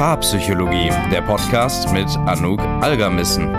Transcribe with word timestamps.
Paarpsychologie, 0.00 0.88
der 1.12 1.20
Podcast 1.20 1.92
mit 1.92 2.08
Anouk 2.26 2.58
Algermissen. 2.58 3.54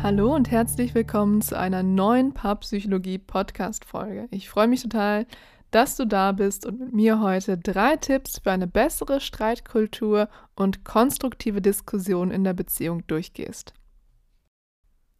Hallo 0.00 0.32
und 0.32 0.48
herzlich 0.52 0.94
willkommen 0.94 1.42
zu 1.42 1.58
einer 1.58 1.82
neuen 1.82 2.34
Paarpsychologie-Podcast-Folge. 2.34 4.28
Ich 4.30 4.48
freue 4.48 4.68
mich 4.68 4.82
total, 4.82 5.26
dass 5.72 5.96
du 5.96 6.06
da 6.06 6.30
bist 6.30 6.64
und 6.64 6.78
mit 6.78 6.92
mir 6.92 7.20
heute 7.20 7.58
drei 7.58 7.96
Tipps 7.96 8.38
für 8.38 8.52
eine 8.52 8.68
bessere 8.68 9.20
Streitkultur 9.20 10.28
und 10.54 10.84
konstruktive 10.84 11.60
Diskussion 11.60 12.30
in 12.30 12.44
der 12.44 12.54
Beziehung 12.54 13.04
durchgehst. 13.08 13.74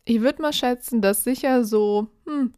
Ich 0.04 0.20
würde 0.20 0.42
mal 0.42 0.52
schätzen, 0.52 1.02
dass 1.02 1.24
sicher 1.24 1.64
so 1.64 2.06
hm, 2.24 2.54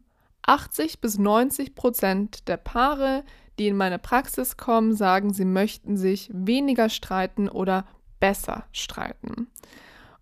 80 0.47 1.01
bis 1.01 1.19
90 1.19 1.75
Prozent 1.75 2.49
der 2.49 2.57
Paare, 2.57 3.25
die 3.59 3.69
in 3.69 3.77
meine 3.77 3.99
Praxis 3.99 4.57
kommen, 4.57 4.95
sagen, 4.95 5.33
sie 5.33 5.45
möchten 5.45 5.97
sich 5.97 6.31
weniger 6.33 6.89
streiten 6.89 7.49
oder 7.49 7.85
besser 8.21 8.65
streiten. 8.73 9.49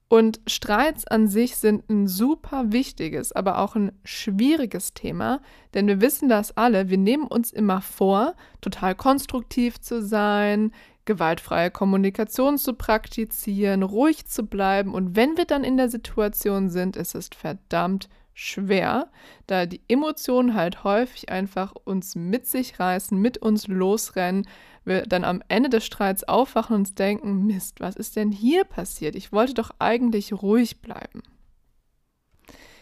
Und 0.08 0.40
Streits 0.46 1.06
an 1.06 1.28
sich 1.28 1.56
sind 1.56 1.88
ein 1.90 2.06
super 2.06 2.72
wichtiges, 2.72 3.32
aber 3.32 3.58
auch 3.58 3.74
ein 3.74 3.90
schwieriges 4.04 4.94
Thema, 4.94 5.40
denn 5.72 5.88
wir 5.88 6.00
wissen 6.00 6.28
das 6.28 6.56
alle, 6.56 6.88
wir 6.88 6.98
nehmen 6.98 7.26
uns 7.26 7.50
immer 7.50 7.80
vor, 7.80 8.34
total 8.60 8.94
konstruktiv 8.94 9.80
zu 9.80 10.02
sein, 10.02 10.72
gewaltfreie 11.04 11.70
Kommunikation 11.70 12.58
zu 12.58 12.74
praktizieren, 12.74 13.82
ruhig 13.82 14.26
zu 14.26 14.44
bleiben 14.44 14.94
und 14.94 15.16
wenn 15.16 15.36
wir 15.36 15.46
dann 15.46 15.64
in 15.64 15.76
der 15.76 15.88
Situation 15.88 16.70
sind, 16.70 16.96
ist 16.96 17.14
es 17.14 17.28
verdammt 17.36 18.08
schwer, 18.34 19.10
da 19.46 19.64
die 19.64 19.80
Emotionen 19.88 20.54
halt 20.54 20.84
häufig 20.84 21.30
einfach 21.30 21.72
uns 21.84 22.16
mit 22.16 22.46
sich 22.46 22.78
reißen, 22.78 23.18
mit 23.18 23.38
uns 23.38 23.68
losrennen, 23.68 24.46
wir 24.84 25.02
dann 25.02 25.24
am 25.24 25.42
Ende 25.48 25.70
des 25.70 25.86
Streits 25.86 26.24
aufwachen 26.24 26.76
und 26.76 26.98
denken, 26.98 27.46
Mist, 27.46 27.80
was 27.80 27.96
ist 27.96 28.16
denn 28.16 28.32
hier 28.32 28.64
passiert? 28.64 29.14
Ich 29.14 29.32
wollte 29.32 29.54
doch 29.54 29.70
eigentlich 29.78 30.32
ruhig 30.32 30.82
bleiben. 30.82 31.22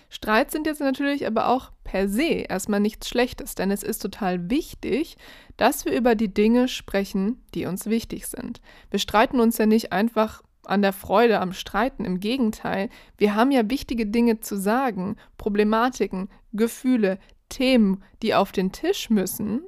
Streits 0.09 0.53
sind 0.53 0.67
jetzt 0.67 0.81
natürlich 0.81 1.27
aber 1.27 1.49
auch 1.49 1.71
per 1.85 2.07
se 2.07 2.45
erstmal 2.49 2.81
nichts 2.81 3.09
Schlechtes, 3.09 3.55
denn 3.55 3.71
es 3.71 3.83
ist 3.83 4.01
total 4.01 4.51
wichtig, 4.51 5.17
dass 5.57 5.87
wir 5.87 5.93
über 5.93 6.15
die 6.15 6.33
Dinge 6.33 6.69
sprechen, 6.69 7.43
die 7.55 7.65
uns 7.65 7.87
wichtig 7.87 8.27
sind. 8.27 8.61
Wir 8.91 8.99
streiten 8.99 9.41
uns 9.41 9.57
ja 9.57 9.65
nicht 9.65 9.91
einfach 9.91 10.43
an 10.65 10.83
der 10.83 10.93
Freude 10.93 11.41
am 11.41 11.53
Streiten. 11.53 12.05
Im 12.05 12.21
Gegenteil, 12.21 12.89
wir 13.19 13.35
haben 13.35 13.51
ja 13.51 13.69
wichtige 13.69 14.07
Dinge 14.07 14.41
zu 14.41 14.57
sagen, 14.57 15.17
Problematiken, 15.39 16.29
Gefühle, 16.53 17.19
Themen, 17.49 18.03
die 18.23 18.35
auf 18.35 18.53
den 18.53 18.73
Tisch 18.73 19.11
müssen. 19.11 19.63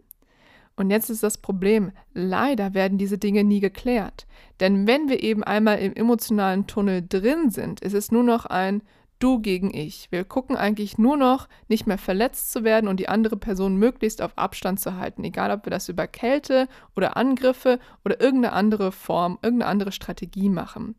Und 0.76 0.90
jetzt 0.90 1.10
ist 1.10 1.22
das 1.22 1.38
Problem, 1.38 1.92
leider 2.14 2.74
werden 2.74 2.98
diese 2.98 3.18
Dinge 3.18 3.44
nie 3.44 3.60
geklärt. 3.60 4.26
Denn 4.60 4.86
wenn 4.86 5.08
wir 5.08 5.22
eben 5.22 5.44
einmal 5.44 5.78
im 5.78 5.94
emotionalen 5.94 6.66
Tunnel 6.66 7.04
drin 7.06 7.50
sind, 7.50 7.80
ist 7.80 7.94
es 7.94 8.10
nur 8.10 8.24
noch 8.24 8.46
ein 8.46 8.82
du 9.24 9.40
gegen 9.40 9.72
ich. 9.74 10.08
Wir 10.12 10.22
gucken 10.24 10.54
eigentlich 10.54 10.98
nur 10.98 11.16
noch, 11.16 11.48
nicht 11.68 11.86
mehr 11.86 11.96
verletzt 11.96 12.52
zu 12.52 12.62
werden 12.62 12.88
und 12.88 13.00
die 13.00 13.08
andere 13.08 13.38
Person 13.38 13.76
möglichst 13.76 14.20
auf 14.20 14.36
Abstand 14.36 14.80
zu 14.80 14.96
halten, 14.96 15.24
egal 15.24 15.50
ob 15.50 15.64
wir 15.64 15.70
das 15.70 15.88
über 15.88 16.06
Kälte 16.06 16.68
oder 16.94 17.16
Angriffe 17.16 17.78
oder 18.04 18.20
irgendeine 18.20 18.52
andere 18.52 18.92
Form, 18.92 19.38
irgendeine 19.40 19.70
andere 19.70 19.92
Strategie 19.92 20.50
machen. 20.50 20.94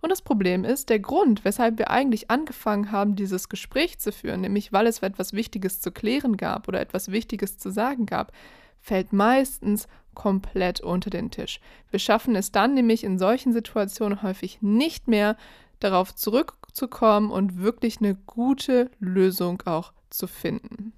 Und 0.00 0.10
das 0.10 0.22
Problem 0.22 0.64
ist, 0.64 0.90
der 0.90 0.98
Grund, 0.98 1.44
weshalb 1.44 1.78
wir 1.78 1.90
eigentlich 1.90 2.30
angefangen 2.30 2.90
haben, 2.90 3.14
dieses 3.14 3.48
Gespräch 3.48 4.00
zu 4.00 4.10
führen, 4.10 4.40
nämlich 4.40 4.72
weil 4.72 4.88
es 4.88 5.00
etwas 5.00 5.32
Wichtiges 5.32 5.80
zu 5.80 5.92
klären 5.92 6.36
gab 6.36 6.66
oder 6.66 6.80
etwas 6.80 7.12
Wichtiges 7.12 7.58
zu 7.58 7.70
sagen 7.70 8.06
gab, 8.06 8.32
fällt 8.80 9.12
meistens 9.12 9.86
komplett 10.14 10.80
unter 10.80 11.10
den 11.10 11.30
Tisch. 11.30 11.60
Wir 11.90 12.00
schaffen 12.00 12.34
es 12.34 12.50
dann 12.50 12.74
nämlich 12.74 13.04
in 13.04 13.18
solchen 13.18 13.52
Situationen 13.52 14.22
häufig 14.22 14.58
nicht 14.62 15.06
mehr, 15.06 15.36
darauf 15.80 16.14
zurückzukommen 16.14 17.30
und 17.30 17.58
wirklich 17.58 17.98
eine 17.98 18.14
gute 18.14 18.90
Lösung 18.98 19.62
auch 19.62 19.92
zu 20.10 20.26
finden. 20.26 20.92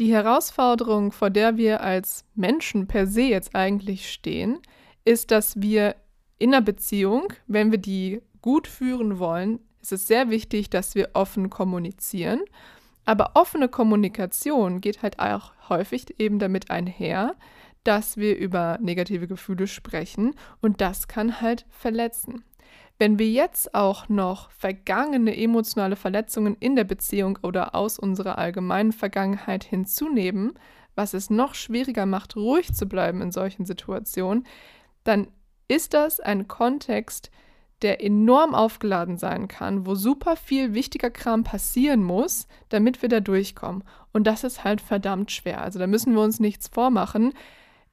Die 0.00 0.12
Herausforderung, 0.12 1.12
vor 1.12 1.30
der 1.30 1.56
wir 1.56 1.80
als 1.82 2.24
Menschen 2.34 2.88
per 2.88 3.06
se 3.06 3.22
jetzt 3.22 3.54
eigentlich 3.54 4.10
stehen, 4.12 4.58
ist, 5.04 5.30
dass 5.30 5.60
wir 5.60 5.94
in 6.38 6.52
einer 6.52 6.64
Beziehung, 6.64 7.32
wenn 7.46 7.70
wir 7.70 7.78
die 7.78 8.20
gut 8.42 8.66
führen 8.66 9.18
wollen, 9.18 9.60
ist 9.80 9.92
es 9.92 10.06
sehr 10.06 10.30
wichtig, 10.30 10.68
dass 10.68 10.94
wir 10.94 11.10
offen 11.14 11.48
kommunizieren. 11.48 12.40
Aber 13.04 13.32
offene 13.34 13.68
Kommunikation 13.68 14.80
geht 14.80 15.02
halt 15.02 15.20
auch 15.20 15.52
häufig 15.68 16.18
eben 16.18 16.38
damit 16.38 16.70
einher, 16.70 17.34
dass 17.84 18.16
wir 18.16 18.36
über 18.36 18.78
negative 18.80 19.28
Gefühle 19.28 19.66
sprechen 19.66 20.34
und 20.60 20.80
das 20.80 21.06
kann 21.06 21.40
halt 21.40 21.66
verletzen. 21.68 22.42
Wenn 22.98 23.18
wir 23.18 23.28
jetzt 23.28 23.74
auch 23.74 24.08
noch 24.08 24.50
vergangene 24.52 25.36
emotionale 25.36 25.96
Verletzungen 25.96 26.56
in 26.60 26.76
der 26.76 26.84
Beziehung 26.84 27.38
oder 27.42 27.74
aus 27.74 27.98
unserer 27.98 28.38
allgemeinen 28.38 28.92
Vergangenheit 28.92 29.64
hinzunehmen, 29.64 30.52
was 30.94 31.12
es 31.12 31.28
noch 31.28 31.54
schwieriger 31.54 32.06
macht, 32.06 32.36
ruhig 32.36 32.72
zu 32.72 32.86
bleiben 32.86 33.20
in 33.20 33.32
solchen 33.32 33.66
Situationen, 33.66 34.46
dann 35.02 35.26
ist 35.66 35.92
das 35.92 36.20
ein 36.20 36.46
Kontext, 36.46 37.30
der 37.82 38.02
enorm 38.02 38.54
aufgeladen 38.54 39.18
sein 39.18 39.48
kann, 39.48 39.86
wo 39.86 39.96
super 39.96 40.36
viel 40.36 40.72
wichtiger 40.72 41.10
Kram 41.10 41.42
passieren 41.42 42.02
muss, 42.02 42.46
damit 42.68 43.02
wir 43.02 43.08
da 43.08 43.20
durchkommen. 43.20 43.82
Und 44.12 44.26
das 44.26 44.44
ist 44.44 44.62
halt 44.62 44.80
verdammt 44.80 45.32
schwer. 45.32 45.60
Also 45.60 45.80
da 45.80 45.86
müssen 45.86 46.14
wir 46.14 46.22
uns 46.22 46.38
nichts 46.38 46.68
vormachen 46.68 47.32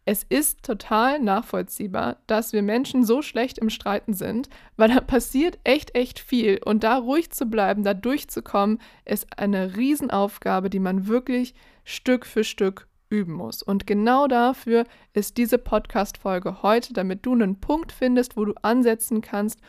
es 0.05 0.23
ist 0.23 0.63
total 0.63 1.19
nachvollziehbar, 1.19 2.17
dass 2.25 2.53
wir 2.53 2.63
Menschen 2.63 3.03
so 3.05 3.21
schlecht 3.21 3.59
im 3.59 3.69
Streiten 3.69 4.13
sind, 4.13 4.49
weil 4.75 4.89
da 4.89 4.99
passiert 4.99 5.59
echt, 5.63 5.95
echt 5.95 6.19
viel. 6.19 6.59
Und 6.65 6.83
da 6.83 6.97
ruhig 6.97 7.31
zu 7.31 7.45
bleiben, 7.45 7.83
da 7.83 7.93
durchzukommen, 7.93 8.79
ist 9.05 9.27
eine 9.37 9.77
Riesenaufgabe, 9.77 10.69
die 10.69 10.79
man 10.79 11.07
wirklich 11.07 11.53
Stück 11.83 12.25
für 12.25 12.43
Stück 12.43 12.87
üben 13.09 13.33
muss. 13.33 13.61
Und 13.61 13.85
genau 13.85 14.27
dafür 14.27 14.85
ist 15.13 15.37
diese 15.37 15.57
Podcast-Folge 15.57 16.63
heute, 16.63 16.93
damit 16.93 17.25
du 17.25 17.33
einen 17.33 17.59
Punkt 17.59 17.91
findest, 17.91 18.37
wo 18.37 18.45
du 18.45 18.53
ansetzen 18.61 19.21
kannst, 19.21 19.59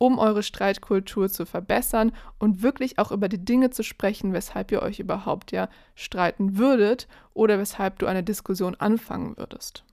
um 0.00 0.18
eure 0.18 0.42
Streitkultur 0.42 1.28
zu 1.28 1.44
verbessern 1.44 2.12
und 2.38 2.62
wirklich 2.62 2.98
auch 2.98 3.12
über 3.12 3.28
die 3.28 3.44
Dinge 3.44 3.68
zu 3.68 3.82
sprechen, 3.82 4.32
weshalb 4.32 4.72
ihr 4.72 4.80
euch 4.80 4.98
überhaupt 4.98 5.52
ja 5.52 5.68
streiten 5.94 6.56
würdet 6.56 7.06
oder 7.34 7.58
weshalb 7.58 7.98
du 7.98 8.06
eine 8.06 8.22
Diskussion 8.22 8.74
anfangen 8.76 9.36
würdest. 9.36 9.84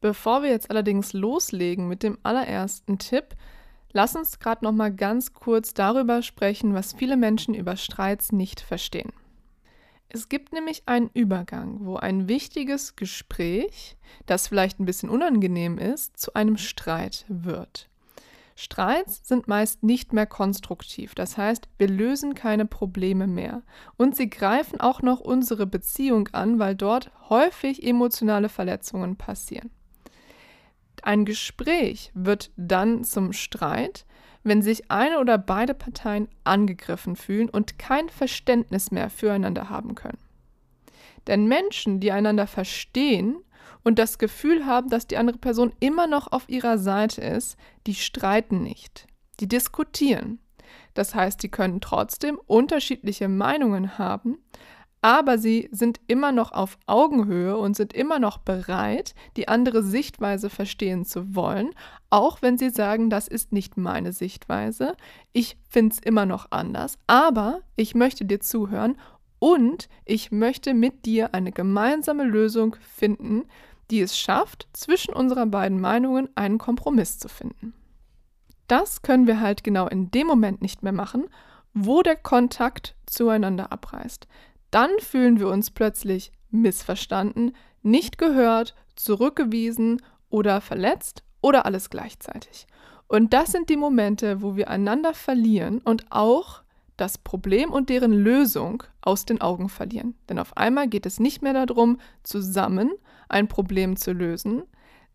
Bevor 0.00 0.44
wir 0.44 0.50
jetzt 0.50 0.70
allerdings 0.70 1.12
loslegen 1.12 1.88
mit 1.88 2.04
dem 2.04 2.18
allerersten 2.22 2.98
Tipp, 2.98 3.34
lass 3.90 4.14
uns 4.14 4.38
gerade 4.38 4.64
noch 4.64 4.70
mal 4.70 4.94
ganz 4.94 5.32
kurz 5.32 5.74
darüber 5.74 6.22
sprechen, 6.22 6.72
was 6.72 6.92
viele 6.92 7.16
Menschen 7.16 7.52
über 7.52 7.76
Streits 7.76 8.30
nicht 8.30 8.60
verstehen. 8.60 9.12
Es 10.08 10.28
gibt 10.28 10.52
nämlich 10.52 10.84
einen 10.86 11.10
Übergang, 11.14 11.84
wo 11.84 11.96
ein 11.96 12.28
wichtiges 12.28 12.94
Gespräch, 12.94 13.96
das 14.24 14.46
vielleicht 14.46 14.78
ein 14.78 14.86
bisschen 14.86 15.08
unangenehm 15.08 15.78
ist, 15.78 16.16
zu 16.16 16.34
einem 16.34 16.58
Streit 16.58 17.24
wird. 17.26 17.88
Streits 18.58 19.20
sind 19.28 19.48
meist 19.48 19.82
nicht 19.82 20.14
mehr 20.14 20.24
konstruktiv, 20.24 21.14
das 21.14 21.36
heißt, 21.36 21.68
wir 21.76 21.88
lösen 21.88 22.34
keine 22.34 22.64
Probleme 22.64 23.26
mehr. 23.26 23.62
Und 23.98 24.16
sie 24.16 24.30
greifen 24.30 24.80
auch 24.80 25.02
noch 25.02 25.20
unsere 25.20 25.66
Beziehung 25.66 26.28
an, 26.32 26.58
weil 26.58 26.74
dort 26.74 27.10
häufig 27.28 27.86
emotionale 27.86 28.48
Verletzungen 28.48 29.16
passieren. 29.16 29.70
Ein 31.02 31.26
Gespräch 31.26 32.10
wird 32.14 32.50
dann 32.56 33.04
zum 33.04 33.34
Streit, 33.34 34.06
wenn 34.42 34.62
sich 34.62 34.90
eine 34.90 35.20
oder 35.20 35.36
beide 35.36 35.74
Parteien 35.74 36.26
angegriffen 36.44 37.14
fühlen 37.14 37.50
und 37.50 37.78
kein 37.78 38.08
Verständnis 38.08 38.90
mehr 38.90 39.10
füreinander 39.10 39.68
haben 39.68 39.94
können. 39.94 40.18
Denn 41.26 41.46
Menschen, 41.46 42.00
die 42.00 42.10
einander 42.10 42.46
verstehen, 42.46 43.36
und 43.86 44.00
das 44.00 44.18
Gefühl 44.18 44.66
haben, 44.66 44.90
dass 44.90 45.06
die 45.06 45.16
andere 45.16 45.38
Person 45.38 45.72
immer 45.78 46.08
noch 46.08 46.32
auf 46.32 46.48
ihrer 46.48 46.76
Seite 46.76 47.20
ist, 47.20 47.56
die 47.86 47.94
streiten 47.94 48.64
nicht, 48.64 49.06
die 49.38 49.46
diskutieren. 49.46 50.40
Das 50.94 51.14
heißt, 51.14 51.40
die 51.40 51.52
können 51.52 51.80
trotzdem 51.80 52.40
unterschiedliche 52.48 53.28
Meinungen 53.28 53.96
haben, 53.96 54.38
aber 55.02 55.38
sie 55.38 55.68
sind 55.70 56.00
immer 56.08 56.32
noch 56.32 56.50
auf 56.50 56.78
Augenhöhe 56.86 57.56
und 57.56 57.76
sind 57.76 57.92
immer 57.92 58.18
noch 58.18 58.38
bereit, 58.38 59.14
die 59.36 59.46
andere 59.46 59.84
Sichtweise 59.84 60.50
verstehen 60.50 61.04
zu 61.04 61.36
wollen, 61.36 61.70
auch 62.10 62.42
wenn 62.42 62.58
sie 62.58 62.70
sagen, 62.70 63.08
das 63.08 63.28
ist 63.28 63.52
nicht 63.52 63.76
meine 63.76 64.12
Sichtweise, 64.12 64.96
ich 65.32 65.58
finde 65.70 65.94
es 65.94 66.00
immer 66.00 66.26
noch 66.26 66.48
anders, 66.50 66.98
aber 67.06 67.60
ich 67.76 67.94
möchte 67.94 68.24
dir 68.24 68.40
zuhören 68.40 68.96
und 69.38 69.88
ich 70.04 70.32
möchte 70.32 70.74
mit 70.74 71.06
dir 71.06 71.34
eine 71.34 71.52
gemeinsame 71.52 72.24
Lösung 72.24 72.74
finden, 72.80 73.44
die 73.90 74.00
es 74.00 74.18
schafft, 74.18 74.68
zwischen 74.72 75.14
unseren 75.14 75.50
beiden 75.50 75.80
Meinungen 75.80 76.28
einen 76.34 76.58
Kompromiss 76.58 77.18
zu 77.18 77.28
finden. 77.28 77.74
Das 78.66 79.02
können 79.02 79.26
wir 79.26 79.40
halt 79.40 79.62
genau 79.62 79.86
in 79.86 80.10
dem 80.10 80.26
Moment 80.26 80.60
nicht 80.60 80.82
mehr 80.82 80.92
machen, 80.92 81.26
wo 81.72 82.02
der 82.02 82.16
Kontakt 82.16 82.96
zueinander 83.06 83.72
abreißt. 83.72 84.26
dann 84.72 84.90
fühlen 84.98 85.38
wir 85.38 85.48
uns 85.48 85.70
plötzlich 85.70 86.32
missverstanden, 86.50 87.52
nicht 87.82 88.18
gehört, 88.18 88.74
zurückgewiesen 88.96 90.02
oder 90.28 90.60
verletzt 90.60 91.22
oder 91.40 91.64
alles 91.64 91.88
gleichzeitig. 91.88 92.66
Und 93.08 93.32
das 93.32 93.52
sind 93.52 93.70
die 93.70 93.76
Momente, 93.76 94.42
wo 94.42 94.56
wir 94.56 94.68
einander 94.68 95.14
verlieren 95.14 95.78
und 95.78 96.06
auch 96.10 96.62
das 96.96 97.18
Problem 97.18 97.70
und 97.70 97.88
deren 97.88 98.12
Lösung 98.12 98.82
aus 99.00 99.24
den 99.24 99.40
Augen 99.40 99.68
verlieren. 99.68 100.14
Denn 100.28 100.38
auf 100.38 100.56
einmal 100.56 100.88
geht 100.88 101.06
es 101.06 101.20
nicht 101.20 101.42
mehr 101.42 101.52
darum, 101.52 102.00
zusammen 102.22 102.90
ein 103.28 103.48
Problem 103.48 103.96
zu 103.96 104.12
lösen, 104.12 104.62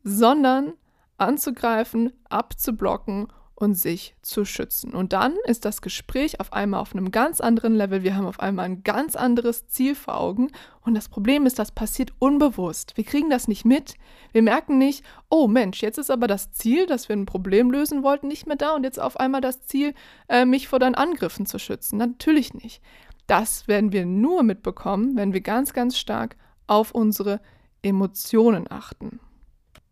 sondern 0.04 0.74
anzugreifen, 1.18 2.12
abzublocken 2.30 3.28
und 3.62 3.76
sich 3.76 4.16
zu 4.24 4.44
schützen. 4.44 4.96
Und 4.96 5.14
dann 5.14 5.36
ist 5.46 5.66
das 5.66 5.84
Gespräch 5.84 6.40
auf 6.40 6.52
einmal 6.52 6.80
auf 6.80 6.96
einem 6.96 7.12
ganz 7.12 7.40
anderen 7.40 7.76
Level. 7.76 8.02
Wir 8.02 8.16
haben 8.16 8.26
auf 8.26 8.40
einmal 8.40 8.66
ein 8.66 8.82
ganz 8.82 9.16
anderes 9.16 9.68
Ziel 9.68 9.94
vor 9.94 10.20
Augen. 10.20 10.50
Und 10.82 10.96
das 10.96 11.10
Problem 11.10 11.46
ist, 11.46 11.60
das 11.60 11.72
passiert 11.72 12.12
unbewusst. 12.18 12.98
Wir 12.98 13.04
kriegen 13.04 13.30
das 13.30 13.48
nicht 13.48 13.64
mit. 13.64 13.94
Wir 14.32 14.42
merken 14.42 14.80
nicht, 14.80 15.06
oh 15.30 15.48
Mensch, 15.48 15.84
jetzt 15.84 16.00
ist 16.00 16.10
aber 16.10 16.26
das 16.26 16.52
Ziel, 16.52 16.88
dass 16.88 17.08
wir 17.08 17.16
ein 17.16 17.28
Problem 17.28 17.70
lösen 17.70 18.02
wollten, 18.02 18.28
nicht 18.28 18.48
mehr 18.48 18.56
da. 18.56 18.74
Und 18.74 18.84
jetzt 18.84 19.00
auf 19.00 19.20
einmal 19.20 19.42
das 19.42 19.62
Ziel, 19.62 19.94
äh, 20.28 20.44
mich 20.44 20.68
vor 20.68 20.80
deinen 20.80 20.96
Angriffen 20.96 21.46
zu 21.46 21.60
schützen. 21.60 21.98
Natürlich 21.98 22.56
nicht. 22.56 22.82
Das 23.28 23.68
werden 23.68 23.92
wir 23.92 24.08
nur 24.08 24.42
mitbekommen, 24.42 25.16
wenn 25.16 25.34
wir 25.34 25.42
ganz, 25.42 25.72
ganz 25.74 26.00
stark 26.00 26.36
auf 26.66 26.96
unsere 26.96 27.40
Emotionen 27.82 28.70
achten. 28.70 29.20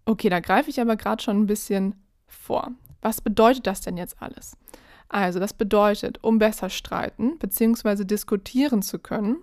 Okay, 0.06 0.30
da 0.30 0.40
greife 0.40 0.70
ich 0.70 0.82
aber 0.82 0.96
gerade 0.96 1.22
schon 1.24 1.42
ein 1.42 1.48
bisschen 1.48 1.96
vor. 2.28 2.72
Was 3.02 3.22
bedeutet 3.22 3.68
das 3.68 3.82
denn 3.82 3.98
jetzt 3.98 4.22
alles? 4.22 4.58
Also, 5.08 5.40
das 5.40 5.54
bedeutet, 5.54 6.20
um 6.24 6.38
besser 6.38 6.70
streiten 6.70 7.38
bzw. 7.40 8.06
diskutieren 8.06 8.82
zu 8.82 9.00
können, 9.00 9.38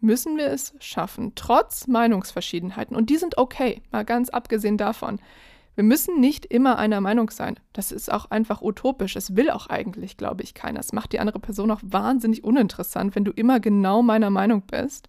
müssen 0.00 0.36
wir 0.36 0.46
es 0.48 0.74
schaffen, 0.80 1.32
trotz 1.36 1.86
Meinungsverschiedenheiten. 1.86 2.96
Und 2.96 3.08
die 3.08 3.16
sind 3.16 3.38
okay, 3.38 3.82
mal 3.92 4.04
ganz 4.04 4.30
abgesehen 4.30 4.76
davon. 4.76 5.20
Wir 5.74 5.84
müssen 5.84 6.20
nicht 6.20 6.44
immer 6.44 6.76
einer 6.76 7.00
Meinung 7.00 7.30
sein. 7.30 7.58
Das 7.72 7.92
ist 7.92 8.12
auch 8.12 8.30
einfach 8.30 8.60
utopisch. 8.60 9.16
Es 9.16 9.36
will 9.36 9.48
auch 9.48 9.68
eigentlich, 9.68 10.18
glaube 10.18 10.42
ich, 10.42 10.52
keiner. 10.52 10.80
Es 10.80 10.92
macht 10.92 11.12
die 11.12 11.20
andere 11.20 11.38
Person 11.38 11.70
auch 11.70 11.80
wahnsinnig 11.82 12.44
uninteressant, 12.44 13.14
wenn 13.14 13.24
du 13.24 13.30
immer 13.30 13.58
genau 13.58 14.02
meiner 14.02 14.28
Meinung 14.28 14.62
bist. 14.62 15.08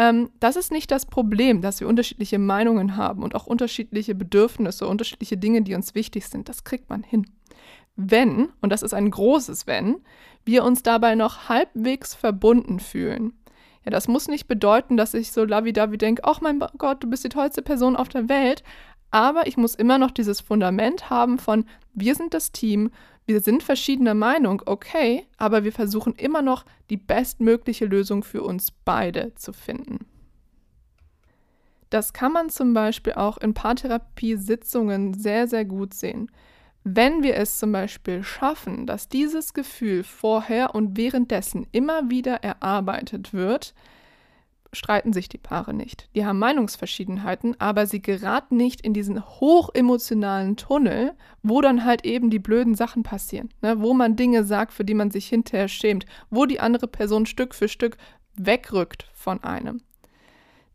Ähm, 0.00 0.30
das 0.40 0.56
ist 0.56 0.72
nicht 0.72 0.90
das 0.90 1.04
Problem, 1.04 1.60
dass 1.60 1.80
wir 1.80 1.86
unterschiedliche 1.86 2.38
Meinungen 2.38 2.96
haben 2.96 3.22
und 3.22 3.34
auch 3.34 3.46
unterschiedliche 3.46 4.14
Bedürfnisse, 4.14 4.88
unterschiedliche 4.88 5.36
Dinge, 5.36 5.60
die 5.60 5.74
uns 5.74 5.94
wichtig 5.94 6.26
sind. 6.26 6.48
Das 6.48 6.64
kriegt 6.64 6.88
man 6.88 7.02
hin. 7.02 7.26
Wenn, 7.96 8.48
und 8.62 8.70
das 8.72 8.82
ist 8.82 8.94
ein 8.94 9.10
großes 9.10 9.66
Wenn, 9.66 9.98
wir 10.46 10.64
uns 10.64 10.82
dabei 10.82 11.16
noch 11.16 11.50
halbwegs 11.50 12.14
verbunden 12.14 12.80
fühlen. 12.80 13.34
Ja, 13.84 13.90
das 13.90 14.08
muss 14.08 14.26
nicht 14.26 14.48
bedeuten, 14.48 14.96
dass 14.96 15.12
ich 15.12 15.32
so 15.32 15.44
lavi-davi 15.44 15.98
denke, 15.98 16.24
ach 16.24 16.40
mein 16.40 16.62
Gott, 16.78 17.04
du 17.04 17.10
bist 17.10 17.24
die 17.24 17.28
tollste 17.28 17.60
Person 17.60 17.94
auf 17.94 18.08
der 18.08 18.30
Welt. 18.30 18.62
Aber 19.10 19.46
ich 19.48 19.58
muss 19.58 19.74
immer 19.74 19.98
noch 19.98 20.12
dieses 20.12 20.40
Fundament 20.40 21.10
haben 21.10 21.38
von, 21.38 21.66
wir 21.92 22.14
sind 22.14 22.32
das 22.32 22.52
Team, 22.52 22.90
wir 23.30 23.40
sind 23.40 23.62
verschiedener 23.62 24.14
Meinung, 24.14 24.60
okay, 24.66 25.24
aber 25.36 25.62
wir 25.62 25.72
versuchen 25.72 26.14
immer 26.16 26.42
noch 26.42 26.64
die 26.90 26.96
bestmögliche 26.96 27.86
Lösung 27.86 28.24
für 28.24 28.42
uns 28.42 28.72
beide 28.72 29.34
zu 29.36 29.52
finden. 29.52 30.06
Das 31.90 32.12
kann 32.12 32.32
man 32.32 32.50
zum 32.50 32.74
Beispiel 32.74 33.12
auch 33.12 33.38
in 33.38 33.54
Paartherapiesitzungen 33.54 35.14
sehr, 35.14 35.46
sehr 35.46 35.64
gut 35.64 35.94
sehen. 35.94 36.30
Wenn 36.82 37.22
wir 37.22 37.36
es 37.36 37.58
zum 37.58 37.70
Beispiel 37.70 38.24
schaffen, 38.24 38.86
dass 38.86 39.08
dieses 39.08 39.54
Gefühl 39.54 40.02
vorher 40.02 40.74
und 40.74 40.96
währenddessen 40.96 41.68
immer 41.70 42.10
wieder 42.10 42.42
erarbeitet 42.42 43.32
wird, 43.32 43.74
streiten 44.72 45.12
sich 45.12 45.28
die 45.28 45.38
Paare 45.38 45.74
nicht. 45.74 46.08
Die 46.14 46.24
haben 46.24 46.38
Meinungsverschiedenheiten, 46.38 47.60
aber 47.60 47.86
sie 47.86 48.00
geraten 48.00 48.56
nicht 48.56 48.80
in 48.80 48.94
diesen 48.94 49.24
hochemotionalen 49.24 50.56
Tunnel, 50.56 51.14
wo 51.42 51.60
dann 51.60 51.84
halt 51.84 52.04
eben 52.04 52.30
die 52.30 52.38
blöden 52.38 52.74
Sachen 52.74 53.02
passieren, 53.02 53.50
ne? 53.62 53.80
wo 53.80 53.94
man 53.94 54.16
Dinge 54.16 54.44
sagt, 54.44 54.72
für 54.72 54.84
die 54.84 54.94
man 54.94 55.10
sich 55.10 55.28
hinterher 55.28 55.68
schämt, 55.68 56.06
wo 56.30 56.46
die 56.46 56.60
andere 56.60 56.86
Person 56.86 57.26
Stück 57.26 57.54
für 57.54 57.68
Stück 57.68 57.96
wegrückt 58.34 59.08
von 59.12 59.42
einem. 59.42 59.82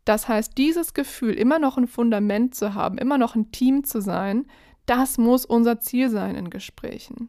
Das 0.04 0.28
heißt, 0.28 0.56
dieses 0.56 0.94
Gefühl, 0.94 1.34
immer 1.34 1.58
noch 1.58 1.76
ein 1.76 1.88
Fundament 1.88 2.54
zu 2.54 2.74
haben, 2.74 2.96
immer 2.98 3.18
noch 3.18 3.34
ein 3.34 3.50
Team 3.50 3.82
zu 3.84 4.00
sein, 4.00 4.46
das 4.86 5.18
muss 5.18 5.44
unser 5.44 5.80
Ziel 5.80 6.10
sein 6.10 6.36
in 6.36 6.48
Gesprächen. 6.48 7.28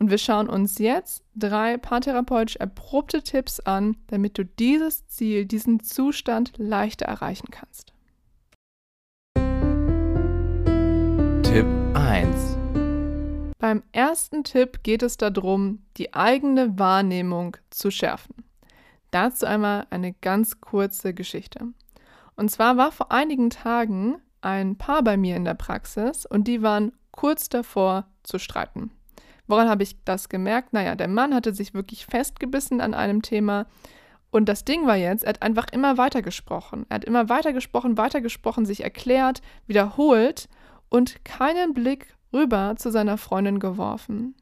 Und 0.00 0.08
wir 0.10 0.16
schauen 0.16 0.48
uns 0.48 0.78
jetzt 0.78 1.22
drei 1.34 1.76
paartherapeutisch 1.76 2.56
erprobte 2.56 3.22
Tipps 3.22 3.60
an, 3.60 3.98
damit 4.06 4.38
du 4.38 4.46
dieses 4.46 5.06
Ziel, 5.08 5.44
diesen 5.44 5.80
Zustand 5.80 6.54
leichter 6.56 7.04
erreichen 7.04 7.48
kannst. 7.50 7.92
Tipp 11.42 11.66
1 11.92 12.56
Beim 13.58 13.82
ersten 13.92 14.42
Tipp 14.42 14.82
geht 14.82 15.02
es 15.02 15.18
darum, 15.18 15.82
die 15.98 16.14
eigene 16.14 16.78
Wahrnehmung 16.78 17.58
zu 17.68 17.90
schärfen. 17.90 18.36
Dazu 19.10 19.44
einmal 19.44 19.86
eine 19.90 20.14
ganz 20.14 20.62
kurze 20.62 21.12
Geschichte. 21.12 21.74
Und 22.36 22.50
zwar 22.50 22.78
war 22.78 22.90
vor 22.90 23.12
einigen 23.12 23.50
Tagen 23.50 24.16
ein 24.40 24.78
Paar 24.78 25.04
bei 25.04 25.18
mir 25.18 25.36
in 25.36 25.44
der 25.44 25.52
Praxis 25.52 26.24
und 26.24 26.48
die 26.48 26.62
waren 26.62 26.92
kurz 27.10 27.50
davor 27.50 28.06
zu 28.22 28.38
streiten. 28.38 28.92
Woran 29.50 29.68
habe 29.68 29.82
ich 29.82 29.96
das 30.04 30.28
gemerkt? 30.28 30.72
Naja, 30.72 30.94
der 30.94 31.08
Mann 31.08 31.34
hatte 31.34 31.52
sich 31.52 31.74
wirklich 31.74 32.06
festgebissen 32.06 32.80
an 32.80 32.94
einem 32.94 33.22
Thema. 33.22 33.66
Und 34.30 34.48
das 34.48 34.64
Ding 34.64 34.86
war 34.86 34.96
jetzt, 34.96 35.24
er 35.24 35.30
hat 35.30 35.42
einfach 35.42 35.66
immer 35.72 35.98
weitergesprochen. 35.98 36.86
Er 36.88 36.96
hat 36.96 37.04
immer 37.04 37.28
weitergesprochen, 37.28 37.98
weitergesprochen, 37.98 38.64
sich 38.64 38.84
erklärt, 38.84 39.42
wiederholt 39.66 40.48
und 40.88 41.24
keinen 41.24 41.74
Blick 41.74 42.14
rüber 42.32 42.74
zu 42.76 42.92
seiner 42.92 43.18
Freundin 43.18 43.58
geworfen. 43.58 44.36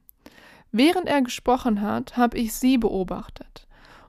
Während 0.72 1.08
er 1.08 1.22
gesprochen 1.22 1.80
hat, 1.80 2.16
habe 2.16 2.36
ich 2.36 2.52
sie 2.52 2.76
beobachtet. 2.76 3.67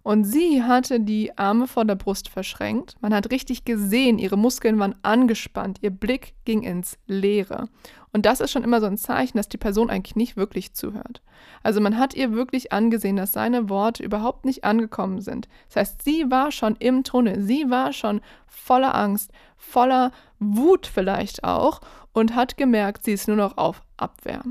Und 0.09 0.23
sie 0.23 0.63
hatte 0.63 0.99
die 0.99 1.37
Arme 1.37 1.67
vor 1.67 1.85
der 1.85 1.93
Brust 1.93 2.29
verschränkt. 2.29 2.95
Man 2.99 3.13
hat 3.13 3.29
richtig 3.29 3.63
gesehen, 3.63 4.17
ihre 4.17 4.39
Muskeln 4.39 4.79
waren 4.79 4.95
angespannt, 5.03 5.77
ihr 5.81 5.91
Blick 5.91 6.33
ging 6.45 6.63
ins 6.63 6.97
Leere. 7.05 7.69
Und 8.11 8.25
das 8.25 8.39
ist 8.39 8.49
schon 8.49 8.63
immer 8.63 8.81
so 8.81 8.87
ein 8.87 8.97
Zeichen, 8.97 9.37
dass 9.37 9.49
die 9.49 9.57
Person 9.57 9.91
eigentlich 9.91 10.15
nicht 10.15 10.35
wirklich 10.35 10.73
zuhört. 10.73 11.21
Also 11.61 11.79
man 11.79 11.99
hat 11.99 12.15
ihr 12.15 12.33
wirklich 12.33 12.73
angesehen, 12.73 13.17
dass 13.17 13.33
seine 13.33 13.69
Worte 13.69 14.01
überhaupt 14.01 14.45
nicht 14.45 14.63
angekommen 14.63 15.21
sind. 15.21 15.47
Das 15.67 15.75
heißt, 15.75 16.01
sie 16.01 16.31
war 16.31 16.51
schon 16.51 16.75
im 16.77 17.03
Tunnel, 17.03 17.43
sie 17.43 17.69
war 17.69 17.93
schon 17.93 18.21
voller 18.47 18.95
Angst, 18.95 19.31
voller 19.57 20.11
Wut 20.39 20.87
vielleicht 20.87 21.43
auch 21.43 21.81
und 22.13 22.33
hat 22.33 22.57
gemerkt, 22.57 23.03
sie 23.03 23.13
ist 23.13 23.27
nur 23.27 23.37
noch 23.37 23.59
auf 23.59 23.83
Abwehr. 23.95 24.41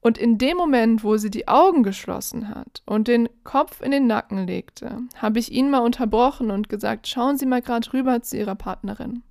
Und 0.00 0.16
in 0.16 0.38
dem 0.38 0.56
Moment, 0.56 1.04
wo 1.04 1.18
sie 1.18 1.30
die 1.30 1.46
Augen 1.46 1.82
geschlossen 1.82 2.48
hat 2.48 2.82
und 2.86 3.06
den 3.06 3.28
Kopf 3.44 3.82
in 3.82 3.90
den 3.90 4.06
Nacken 4.06 4.46
legte, 4.46 4.98
habe 5.16 5.38
ich 5.38 5.52
ihn 5.52 5.70
mal 5.70 5.80
unterbrochen 5.80 6.50
und 6.50 6.70
gesagt, 6.70 7.06
schauen 7.06 7.36
Sie 7.36 7.46
mal 7.46 7.60
gerade 7.60 7.92
rüber 7.92 8.22
zu 8.22 8.38
Ihrer 8.38 8.54
Partnerin. 8.54 9.22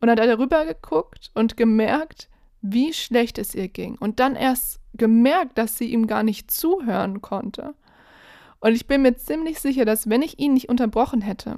Und 0.00 0.10
hat 0.10 0.18
er 0.18 0.38
rüber 0.38 0.64
geguckt 0.64 1.30
und 1.34 1.56
gemerkt, 1.56 2.28
wie 2.62 2.92
schlecht 2.92 3.38
es 3.38 3.54
ihr 3.54 3.68
ging. 3.68 3.96
Und 3.98 4.20
dann 4.20 4.36
erst 4.36 4.80
gemerkt, 4.94 5.58
dass 5.58 5.76
sie 5.76 5.92
ihm 5.92 6.06
gar 6.06 6.22
nicht 6.22 6.50
zuhören 6.50 7.20
konnte. 7.20 7.74
Und 8.60 8.74
ich 8.74 8.86
bin 8.86 9.02
mir 9.02 9.16
ziemlich 9.16 9.60
sicher, 9.60 9.84
dass 9.84 10.08
wenn 10.08 10.22
ich 10.22 10.38
ihn 10.38 10.54
nicht 10.54 10.68
unterbrochen 10.68 11.20
hätte, 11.20 11.56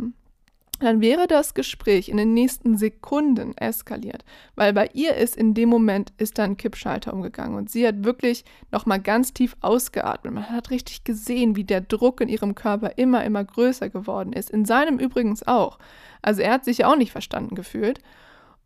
dann 0.80 1.00
wäre 1.00 1.26
das 1.26 1.54
Gespräch 1.54 2.08
in 2.08 2.16
den 2.16 2.34
nächsten 2.34 2.76
Sekunden 2.76 3.56
eskaliert, 3.56 4.24
weil 4.54 4.72
bei 4.72 4.90
ihr 4.92 5.14
ist 5.14 5.36
in 5.36 5.54
dem 5.54 5.68
Moment 5.68 6.12
ist 6.18 6.38
dann 6.38 6.56
Kippschalter 6.56 7.12
umgegangen 7.12 7.56
und 7.56 7.70
sie 7.70 7.86
hat 7.86 8.04
wirklich 8.04 8.44
noch 8.72 8.86
mal 8.86 9.00
ganz 9.00 9.32
tief 9.32 9.56
ausgeatmet. 9.60 10.34
Man 10.34 10.50
hat 10.50 10.70
richtig 10.70 11.04
gesehen, 11.04 11.56
wie 11.56 11.64
der 11.64 11.80
Druck 11.80 12.20
in 12.20 12.28
ihrem 12.28 12.54
Körper 12.54 12.92
immer 12.96 13.24
immer 13.24 13.44
größer 13.44 13.90
geworden 13.90 14.32
ist. 14.32 14.50
In 14.50 14.64
seinem 14.64 14.98
übrigens 14.98 15.46
auch. 15.46 15.78
Also 16.22 16.42
er 16.42 16.52
hat 16.52 16.64
sich 16.64 16.78
ja 16.78 16.90
auch 16.90 16.96
nicht 16.96 17.12
verstanden 17.12 17.54
gefühlt 17.54 18.00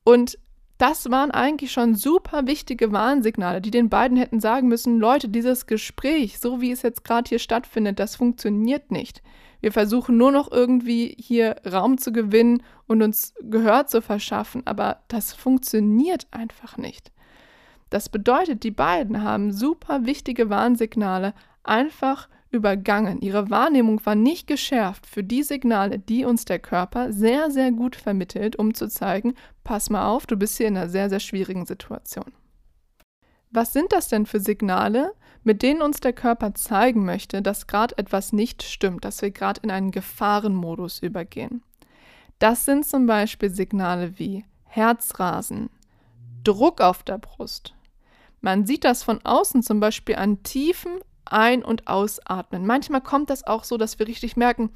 und 0.04 0.38
das 0.78 1.10
waren 1.10 1.32
eigentlich 1.32 1.72
schon 1.72 1.96
super 1.96 2.46
wichtige 2.46 2.92
Warnsignale, 2.92 3.60
die 3.60 3.72
den 3.72 3.88
beiden 3.88 4.16
hätten 4.16 4.40
sagen 4.40 4.68
müssen, 4.68 4.98
Leute, 4.98 5.28
dieses 5.28 5.66
Gespräch, 5.66 6.38
so 6.38 6.60
wie 6.60 6.70
es 6.70 6.82
jetzt 6.82 7.04
gerade 7.04 7.28
hier 7.28 7.40
stattfindet, 7.40 7.98
das 7.98 8.16
funktioniert 8.16 8.92
nicht. 8.92 9.22
Wir 9.60 9.72
versuchen 9.72 10.16
nur 10.16 10.30
noch 10.30 10.52
irgendwie 10.52 11.16
hier 11.18 11.56
Raum 11.70 11.98
zu 11.98 12.12
gewinnen 12.12 12.62
und 12.86 13.02
uns 13.02 13.34
Gehör 13.42 13.88
zu 13.88 14.00
verschaffen, 14.00 14.62
aber 14.66 15.02
das 15.08 15.32
funktioniert 15.32 16.28
einfach 16.30 16.76
nicht. 16.76 17.10
Das 17.90 18.08
bedeutet, 18.08 18.62
die 18.62 18.70
beiden 18.70 19.24
haben 19.24 19.52
super 19.52 20.06
wichtige 20.06 20.48
Warnsignale 20.48 21.34
einfach 21.64 22.28
übergangen. 22.50 23.20
Ihre 23.20 23.50
Wahrnehmung 23.50 24.04
war 24.06 24.14
nicht 24.14 24.46
geschärft 24.46 25.06
für 25.06 25.22
die 25.22 25.42
Signale, 25.42 25.98
die 25.98 26.24
uns 26.24 26.44
der 26.44 26.58
Körper 26.58 27.12
sehr, 27.12 27.50
sehr 27.50 27.72
gut 27.72 27.96
vermittelt, 27.96 28.56
um 28.56 28.74
zu 28.74 28.88
zeigen, 28.88 29.34
pass 29.64 29.90
mal 29.90 30.06
auf, 30.06 30.26
du 30.26 30.36
bist 30.36 30.56
hier 30.56 30.68
in 30.68 30.76
einer 30.76 30.88
sehr, 30.88 31.10
sehr 31.10 31.20
schwierigen 31.20 31.66
Situation. 31.66 32.32
Was 33.50 33.72
sind 33.72 33.92
das 33.92 34.08
denn 34.08 34.26
für 34.26 34.40
Signale, 34.40 35.12
mit 35.42 35.62
denen 35.62 35.82
uns 35.82 36.00
der 36.00 36.12
Körper 36.12 36.54
zeigen 36.54 37.04
möchte, 37.04 37.40
dass 37.40 37.66
gerade 37.66 37.96
etwas 37.96 38.32
nicht 38.32 38.62
stimmt, 38.62 39.04
dass 39.04 39.22
wir 39.22 39.30
gerade 39.30 39.60
in 39.62 39.70
einen 39.70 39.90
Gefahrenmodus 39.90 41.00
übergehen. 41.00 41.62
Das 42.38 42.64
sind 42.64 42.86
zum 42.86 43.06
Beispiel 43.06 43.50
Signale 43.50 44.18
wie 44.18 44.44
Herzrasen, 44.64 45.70
Druck 46.44 46.80
auf 46.80 47.02
der 47.02 47.18
Brust. 47.18 47.74
Man 48.40 48.66
sieht 48.66 48.84
das 48.84 49.02
von 49.02 49.24
außen 49.24 49.62
zum 49.62 49.80
Beispiel 49.80 50.16
an 50.16 50.42
tiefen 50.42 50.98
Ein- 51.32 51.64
und 51.64 51.86
Ausatmen. 51.86 52.66
Manchmal 52.66 53.00
kommt 53.00 53.30
das 53.30 53.46
auch 53.46 53.64
so, 53.64 53.76
dass 53.76 53.98
wir 53.98 54.06
richtig 54.06 54.36
merken, 54.36 54.70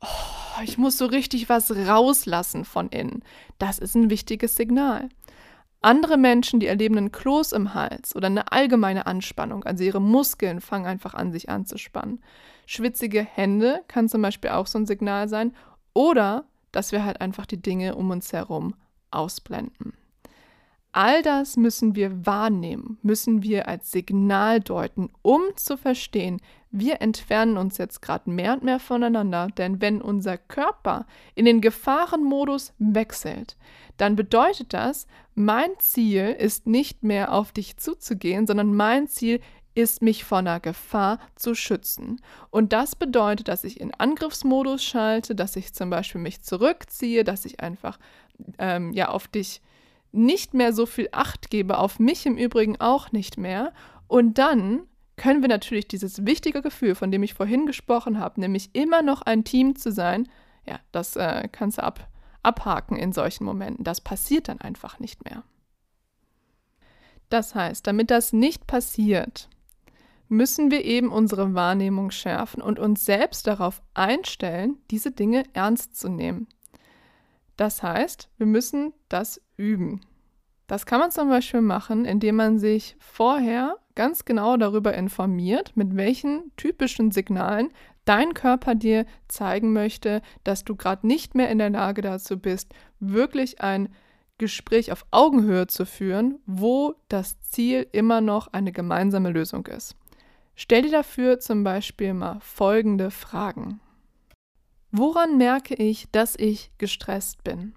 oh, 0.00 0.62
ich 0.62 0.78
muss 0.78 0.98
so 0.98 1.06
richtig 1.06 1.48
was 1.48 1.70
rauslassen 1.70 2.64
von 2.64 2.88
innen. 2.88 3.22
Das 3.58 3.78
ist 3.78 3.94
ein 3.94 4.10
wichtiges 4.10 4.56
Signal. 4.56 5.08
Andere 5.80 6.16
Menschen, 6.16 6.58
die 6.58 6.66
erleben 6.66 6.96
einen 6.96 7.12
Kloß 7.12 7.52
im 7.52 7.74
Hals 7.74 8.16
oder 8.16 8.26
eine 8.26 8.50
allgemeine 8.50 9.06
Anspannung, 9.06 9.62
also 9.62 9.84
ihre 9.84 10.00
Muskeln 10.00 10.60
fangen 10.60 10.86
einfach 10.86 11.14
an, 11.14 11.30
sich 11.30 11.48
anzuspannen. 11.48 12.20
Schwitzige 12.66 13.22
Hände 13.22 13.82
kann 13.88 14.08
zum 14.08 14.20
Beispiel 14.20 14.50
auch 14.50 14.66
so 14.66 14.78
ein 14.78 14.86
Signal 14.86 15.28
sein. 15.28 15.54
Oder 15.94 16.44
dass 16.72 16.92
wir 16.92 17.04
halt 17.04 17.20
einfach 17.20 17.46
die 17.46 17.62
Dinge 17.62 17.94
um 17.94 18.10
uns 18.10 18.32
herum 18.32 18.74
ausblenden. 19.10 19.94
All 20.98 21.22
das 21.22 21.56
müssen 21.56 21.94
wir 21.94 22.26
wahrnehmen, 22.26 22.98
müssen 23.02 23.44
wir 23.44 23.68
als 23.68 23.92
Signal 23.92 24.58
deuten, 24.58 25.10
um 25.22 25.42
zu 25.54 25.76
verstehen, 25.76 26.40
wir 26.72 27.00
entfernen 27.00 27.56
uns 27.56 27.78
jetzt 27.78 28.02
gerade 28.02 28.28
mehr 28.28 28.54
und 28.54 28.64
mehr 28.64 28.80
voneinander, 28.80 29.46
denn 29.56 29.80
wenn 29.80 30.02
unser 30.02 30.36
Körper 30.36 31.06
in 31.36 31.44
den 31.44 31.60
Gefahrenmodus 31.60 32.72
wechselt, 32.80 33.56
dann 33.96 34.16
bedeutet 34.16 34.72
das, 34.72 35.06
mein 35.36 35.70
Ziel 35.78 36.34
ist 36.36 36.66
nicht 36.66 37.04
mehr 37.04 37.32
auf 37.32 37.52
dich 37.52 37.76
zuzugehen, 37.76 38.48
sondern 38.48 38.74
mein 38.74 39.06
Ziel 39.06 39.40
ist, 39.76 40.02
mich 40.02 40.24
vor 40.24 40.38
einer 40.38 40.58
Gefahr 40.58 41.20
zu 41.36 41.54
schützen. 41.54 42.20
Und 42.50 42.72
das 42.72 42.96
bedeutet, 42.96 43.46
dass 43.46 43.62
ich 43.62 43.78
in 43.80 43.94
Angriffsmodus 43.94 44.82
schalte, 44.82 45.36
dass 45.36 45.54
ich 45.54 45.74
zum 45.74 45.90
Beispiel 45.90 46.20
mich 46.20 46.42
zurückziehe, 46.42 47.22
dass 47.22 47.44
ich 47.44 47.60
einfach 47.60 48.00
ähm, 48.58 48.92
ja 48.92 49.10
auf 49.10 49.28
dich 49.28 49.62
nicht 50.12 50.54
mehr 50.54 50.72
so 50.72 50.86
viel 50.86 51.08
Acht 51.12 51.50
gebe, 51.50 51.78
auf 51.78 51.98
mich 51.98 52.26
im 52.26 52.36
Übrigen 52.36 52.80
auch 52.80 53.12
nicht 53.12 53.38
mehr. 53.38 53.72
Und 54.06 54.38
dann 54.38 54.82
können 55.16 55.42
wir 55.42 55.48
natürlich 55.48 55.88
dieses 55.88 56.24
wichtige 56.24 56.62
Gefühl, 56.62 56.94
von 56.94 57.10
dem 57.10 57.22
ich 57.22 57.34
vorhin 57.34 57.66
gesprochen 57.66 58.18
habe, 58.18 58.40
nämlich 58.40 58.70
immer 58.74 59.02
noch 59.02 59.22
ein 59.22 59.44
Team 59.44 59.76
zu 59.76 59.92
sein, 59.92 60.28
ja, 60.66 60.78
das 60.92 61.16
äh, 61.16 61.48
kannst 61.50 61.78
du 61.78 61.82
ab, 61.82 62.08
abhaken 62.42 62.96
in 62.96 63.12
solchen 63.12 63.44
Momenten. 63.44 63.84
Das 63.84 64.00
passiert 64.00 64.48
dann 64.48 64.60
einfach 64.60 64.98
nicht 64.98 65.24
mehr. 65.24 65.42
Das 67.28 67.54
heißt, 67.54 67.86
damit 67.86 68.10
das 68.10 68.32
nicht 68.32 68.66
passiert, 68.66 69.48
müssen 70.28 70.70
wir 70.70 70.84
eben 70.84 71.10
unsere 71.10 71.54
Wahrnehmung 71.54 72.10
schärfen 72.10 72.62
und 72.62 72.78
uns 72.78 73.04
selbst 73.04 73.46
darauf 73.46 73.82
einstellen, 73.94 74.76
diese 74.90 75.10
Dinge 75.10 75.44
ernst 75.52 75.96
zu 75.96 76.08
nehmen. 76.08 76.46
Das 77.58 77.82
heißt, 77.82 78.30
wir 78.38 78.46
müssen 78.46 78.94
das 79.08 79.42
üben. 79.56 80.00
Das 80.68 80.86
kann 80.86 81.00
man 81.00 81.10
zum 81.10 81.28
Beispiel 81.28 81.60
machen, 81.60 82.04
indem 82.04 82.36
man 82.36 82.58
sich 82.58 82.96
vorher 83.00 83.76
ganz 83.96 84.24
genau 84.24 84.56
darüber 84.56 84.94
informiert, 84.94 85.72
mit 85.74 85.96
welchen 85.96 86.52
typischen 86.56 87.10
Signalen 87.10 87.70
dein 88.04 88.32
Körper 88.32 88.76
dir 88.76 89.06
zeigen 89.26 89.72
möchte, 89.72 90.22
dass 90.44 90.64
du 90.64 90.76
gerade 90.76 91.06
nicht 91.06 91.34
mehr 91.34 91.50
in 91.50 91.58
der 91.58 91.70
Lage 91.70 92.00
dazu 92.00 92.38
bist, 92.38 92.72
wirklich 93.00 93.60
ein 93.60 93.88
Gespräch 94.38 94.92
auf 94.92 95.04
Augenhöhe 95.10 95.66
zu 95.66 95.84
führen, 95.84 96.38
wo 96.46 96.94
das 97.08 97.40
Ziel 97.40 97.88
immer 97.90 98.20
noch 98.20 98.52
eine 98.52 98.70
gemeinsame 98.70 99.30
Lösung 99.30 99.66
ist. 99.66 99.96
Stell 100.54 100.82
dir 100.82 100.92
dafür 100.92 101.40
zum 101.40 101.64
Beispiel 101.64 102.14
mal 102.14 102.38
folgende 102.40 103.10
Fragen. 103.10 103.80
Woran 104.90 105.36
merke 105.36 105.74
ich, 105.74 106.10
dass 106.12 106.34
ich 106.36 106.72
gestresst 106.78 107.44
bin? 107.44 107.74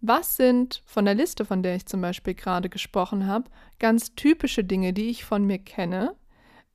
Was 0.00 0.36
sind 0.36 0.82
von 0.84 1.04
der 1.04 1.14
Liste, 1.14 1.44
von 1.44 1.62
der 1.62 1.76
ich 1.76 1.86
zum 1.86 2.00
Beispiel 2.00 2.34
gerade 2.34 2.68
gesprochen 2.68 3.26
habe, 3.26 3.50
ganz 3.78 4.14
typische 4.14 4.64
Dinge, 4.64 4.92
die 4.92 5.10
ich 5.10 5.24
von 5.24 5.44
mir 5.44 5.58
kenne, 5.58 6.14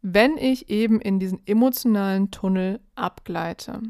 wenn 0.02 0.38
ich 0.38 0.70
eben 0.70 1.00
in 1.00 1.20
diesen 1.20 1.46
emotionalen 1.46 2.32
Tunnel 2.32 2.80
abgleite? 2.96 3.82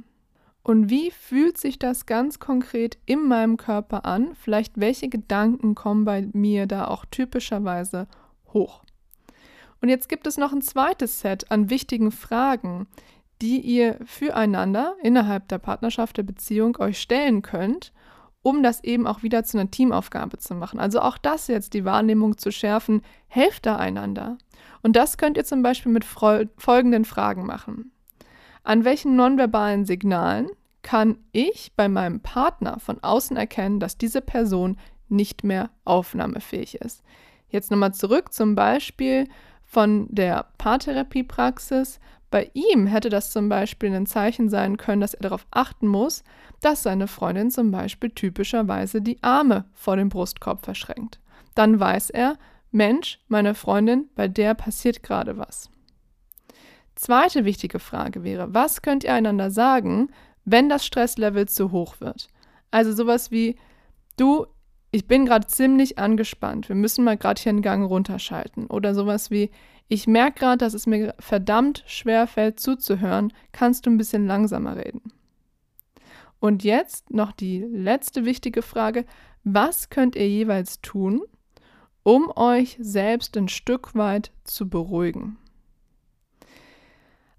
Und 0.64 0.90
wie 0.90 1.12
fühlt 1.12 1.58
sich 1.58 1.78
das 1.78 2.06
ganz 2.06 2.40
konkret 2.40 2.98
in 3.06 3.28
meinem 3.28 3.58
Körper 3.58 4.06
an? 4.06 4.34
Vielleicht 4.34 4.80
welche 4.80 5.10
Gedanken 5.10 5.76
kommen 5.76 6.06
bei 6.06 6.28
mir 6.32 6.68
da 6.68 6.88
auch 6.88 7.06
typischerweise 7.06 8.08
hoch? 8.54 8.84
Und 9.82 9.90
jetzt 9.90 10.08
gibt 10.08 10.26
es 10.26 10.38
noch 10.38 10.54
ein 10.54 10.62
zweites 10.62 11.20
Set 11.20 11.52
an 11.52 11.70
wichtigen 11.70 12.12
Fragen, 12.12 12.88
die 13.44 13.60
ihr 13.60 14.00
füreinander 14.06 14.96
innerhalb 15.04 15.48
der 15.50 15.60
Partnerschaft, 15.60 16.18
der 16.18 16.24
Beziehung 16.24 16.78
euch 16.80 17.00
stellen 17.00 17.44
könnt 17.44 17.94
um 18.44 18.62
das 18.62 18.84
eben 18.84 19.08
auch 19.08 19.24
wieder 19.24 19.44
zu 19.44 19.58
einer 19.58 19.72
Teamaufgabe 19.72 20.38
zu 20.38 20.54
machen. 20.54 20.80
Also 20.80 21.00
auch 21.00 21.18
das 21.18 21.48
jetzt, 21.48 21.74
die 21.74 21.86
Wahrnehmung 21.86 22.38
zu 22.38 22.52
schärfen, 22.52 23.02
helft 23.28 23.66
da 23.66 23.78
einander. 23.78 24.38
Und 24.84 24.96
das 24.96 25.18
könnt 25.18 25.38
ihr 25.38 25.46
zum 25.46 25.64
Beispiel 25.64 25.92
mit 25.92 26.06
folgenden 26.06 27.06
Fragen 27.06 27.46
machen. 27.46 27.92
An 28.64 28.84
welchen 28.86 29.16
nonverbalen 29.16 29.86
Signalen 29.86 30.50
kann 30.82 31.18
ich 31.32 31.72
bei 31.78 31.88
meinem 31.88 32.20
Partner 32.20 32.80
von 32.80 33.02
außen 33.02 33.38
erkennen, 33.38 33.80
dass 33.80 33.98
diese 33.98 34.22
Person 34.22 34.78
nicht 35.08 35.46
mehr 35.46 35.70
aufnahmefähig 35.86 36.76
ist? 36.76 37.02
Jetzt 37.48 37.72
nochmal 37.72 37.94
zurück 37.94 38.34
zum 38.34 38.56
Beispiel 38.56 39.30
von 39.74 40.06
der 40.10 40.46
Paartherapiepraxis. 40.60 42.00
Bei 42.30 42.52
ihm 42.54 42.86
hätte 42.86 43.10
das 43.10 43.32
zum 43.32 43.50
Beispiel 43.50 43.94
ein 43.94 44.06
Zeichen 44.06 44.48
sein 44.48 44.78
können, 44.78 45.02
dass 45.02 45.16
er 45.16 45.24
darauf 45.24 45.48
achten 45.50 45.88
muss, 45.88 46.24
dass 46.62 46.84
seine 46.84 47.08
Freundin 47.08 47.50
zum 47.50 47.72
Beispiel 47.72 48.12
typischerweise 48.12 49.02
die 49.02 49.22
Arme 49.24 49.66
vor 49.74 49.96
dem 49.96 50.10
Brustkorb 50.10 50.64
verschränkt. 50.64 51.20
Dann 51.56 51.80
weiß 51.80 52.12
er, 52.12 52.38
Mensch, 52.72 53.20
meine 53.28 53.56
Freundin, 53.56 54.10
bei 54.16 54.28
der 54.28 54.54
passiert 54.54 55.02
gerade 55.02 55.38
was. 55.38 55.72
Zweite 56.96 57.44
wichtige 57.44 57.80
Frage 57.80 58.24
wäre, 58.24 58.54
was 58.54 58.84
könnt 58.84 59.04
ihr 59.04 59.14
einander 59.14 59.50
sagen, 59.50 60.10
wenn 60.46 60.70
das 60.70 60.86
Stresslevel 60.86 61.48
zu 61.48 61.72
hoch 61.72 62.00
wird? 62.00 62.28
Also 62.70 62.94
sowas 62.94 63.32
wie, 63.32 63.58
du, 64.18 64.46
ich 64.94 65.08
bin 65.08 65.26
gerade 65.26 65.48
ziemlich 65.48 65.98
angespannt, 65.98 66.70
wir 66.70 66.76
müssen 66.76 67.04
mal 67.04 67.18
gerade 67.18 67.42
hier 67.42 67.50
einen 67.50 67.64
Gang 67.64 67.84
runterschalten. 67.84 68.68
Oder 68.68 68.94
sowas 68.94 69.32
wie, 69.32 69.50
ich 69.88 70.06
merke 70.06 70.42
gerade, 70.42 70.60
dass 70.60 70.76
es 70.76 70.86
mir 70.86 71.16
verdammt 71.20 71.84
schwer 71.88 72.28
fällt 72.28 72.60
zuzuhören. 72.60 73.34
Kannst 73.52 73.86
du 73.86 73.90
ein 73.90 73.98
bisschen 73.98 74.28
langsamer 74.28 74.78
reden? 74.78 75.02
Und 76.40 76.64
jetzt 76.64 77.10
noch 77.10 77.32
die 77.32 77.62
letzte 77.62 78.24
wichtige 78.24 78.62
Frage. 78.62 79.06
Was 79.44 79.90
könnt 79.90 80.16
ihr 80.16 80.30
jeweils 80.30 80.80
tun, 80.82 81.24
um 82.04 82.32
euch 82.36 82.78
selbst 82.80 83.36
ein 83.36 83.48
Stück 83.48 83.96
weit 83.96 84.32
zu 84.44 84.70
beruhigen? 84.70 85.38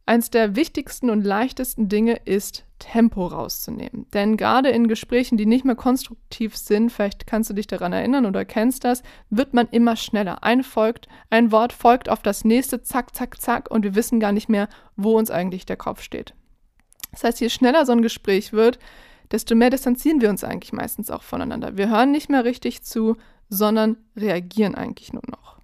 Eins 0.07 0.29
der 0.29 0.55
wichtigsten 0.55 1.09
und 1.09 1.25
leichtesten 1.25 1.89
Dinge 1.89 2.21
ist, 2.27 2.67
Tempo 2.79 3.27
rauszunehmen. 3.27 4.07
Denn 4.13 4.37
gerade 4.37 4.69
in 4.69 4.87
Gesprächen, 4.87 5.39
die 5.39 5.47
nicht 5.47 5.65
mehr 5.65 5.77
konstruktiv 5.77 6.57
sind, 6.59 6.91
vielleicht 6.91 7.27
kannst 7.27 7.49
du 7.49 7.55
dich 7.55 7.67
daran 7.67 7.95
erinnern 7.95 8.27
oder 8.27 8.45
kennst 8.45 8.85
das, 8.85 9.03
wird 9.31 9.55
man 9.55 9.67
immer 9.69 9.97
schneller. 9.97 10.45
Ein, 10.45 10.63
folgt, 10.63 11.09
ein 11.31 11.51
Wort 11.51 11.73
folgt 11.73 12.11
auf 12.11 12.21
das 12.21 12.45
nächste, 12.45 12.83
zack, 12.83 13.15
zack, 13.15 13.41
zack, 13.41 13.71
und 13.71 13.85
wir 13.85 13.95
wissen 13.95 14.21
gar 14.21 14.33
nicht 14.33 14.51
mehr, 14.51 14.69
wo 14.97 15.17
uns 15.17 15.31
eigentlich 15.31 15.65
der 15.65 15.79
Kopf 15.79 16.03
steht. 16.03 16.35
Das 17.13 17.25
heißt, 17.25 17.41
je 17.41 17.49
schneller 17.49 17.87
so 17.87 17.93
ein 17.93 18.03
Gespräch 18.03 18.53
wird, 18.53 18.79
desto 19.33 19.55
mehr 19.55 19.71
distanzieren 19.71 20.21
wir 20.21 20.29
uns 20.29 20.45
eigentlich 20.45 20.75
meistens 20.75 21.11
auch 21.11 21.23
voneinander. 21.23 21.79
Wir 21.79 21.89
hören 21.89 22.11
nicht 22.11 22.29
mehr 22.29 22.45
richtig 22.45 22.83
zu, 22.83 23.17
sondern 23.49 23.97
reagieren 24.17 24.75
eigentlich 24.75 25.15
nur 25.15 25.23
noch. 25.29 25.55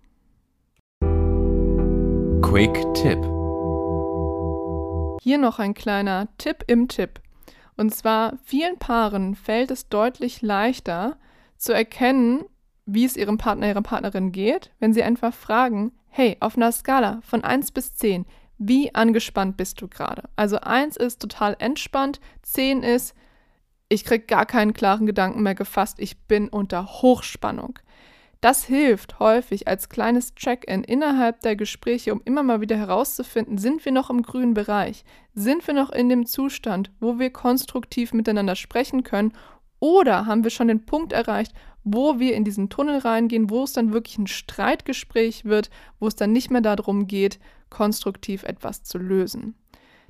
Quick 2.41 2.95
Tipp 2.95 3.40
hier 5.23 5.37
noch 5.37 5.59
ein 5.59 5.75
kleiner 5.75 6.29
Tipp 6.39 6.65
im 6.67 6.89
Tipp. 6.89 7.21
Und 7.77 7.95
zwar, 7.95 8.39
vielen 8.43 8.79
Paaren 8.79 9.35
fällt 9.35 9.71
es 9.71 9.91
deutlich 9.91 10.41
leichter 10.41 11.19
zu 11.59 11.75
erkennen, 11.75 12.47
wie 12.87 13.05
es 13.05 13.19
ihrem 13.19 13.37
Partner, 13.37 13.69
ihrer 13.69 13.83
Partnerin 13.83 14.33
geht, 14.33 14.71
wenn 14.79 14.95
sie 14.95 15.03
einfach 15.03 15.35
fragen, 15.35 15.93
hey, 16.09 16.39
auf 16.41 16.57
einer 16.57 16.73
Skala 16.73 17.21
von 17.23 17.45
1 17.45 17.73
bis 17.73 17.95
10, 17.97 18.25
wie 18.57 18.95
angespannt 18.95 19.59
bist 19.59 19.83
du 19.83 19.89
gerade? 19.89 20.23
Also 20.37 20.59
1 20.59 20.97
ist 20.97 21.21
total 21.21 21.55
entspannt, 21.59 22.19
10 22.41 22.83
ist, 22.83 23.15
ich 23.91 24.07
kriege 24.07 24.25
gar 24.25 24.47
keinen 24.47 24.73
klaren 24.73 25.05
Gedanken 25.05 25.43
mehr 25.43 25.55
gefasst, 25.55 25.99
ich 25.99 26.19
bin 26.23 26.49
unter 26.49 26.87
Hochspannung. 26.87 27.79
Das 28.41 28.65
hilft 28.65 29.19
häufig 29.19 29.69
als 29.69 29.91
kleines 29.91 30.35
Check-in 30.35 30.83
innerhalb 30.83 31.41
der 31.41 31.57
Gespräche, 31.57 32.15
um 32.15 32.23
immer 32.25 32.43
mal 32.43 32.63
wieder 32.63 32.77
herauszufinden, 32.77 33.59
sind 33.59 33.85
wir 33.85 33.93
noch 33.93 34.09
im 34.09 34.23
grünen 34.23 34.55
Bereich? 34.55 35.05
Sind 35.35 35.67
wir 35.67 35.75
noch 35.75 35.91
in 35.91 36.09
dem 36.09 36.25
Zustand, 36.25 36.91
wo 37.01 37.19
wir 37.19 37.31
konstruktiv 37.31 38.15
miteinander 38.15 38.57
sprechen 38.57 39.05
können? 39.05 39.35
Oder 39.79 40.25
haben 40.25 40.43
wir 40.43 40.51
schon 40.51 40.69
den 40.69 40.87
Punkt 40.87 41.13
erreicht, 41.13 41.53
wo 41.85 42.19
wir 42.19 42.35
in 42.35 42.45
diesen 42.45 42.71
Tunnel 42.71 42.99
reingehen, 42.99 43.51
wo 43.51 43.65
es 43.65 43.75
dann 43.75 43.93
wirklich 43.93 44.17
ein 44.17 44.27
Streitgespräch 44.27 45.45
wird, 45.45 45.69
wo 45.99 46.07
es 46.07 46.17
dann 46.17 46.33
nicht 46.33 46.51
mehr 46.51 46.61
darum 46.63 47.07
geht, 47.07 47.39
konstruktiv 47.69 48.43
etwas 48.45 48.83
zu 48.83 48.97
lösen. 48.97 49.55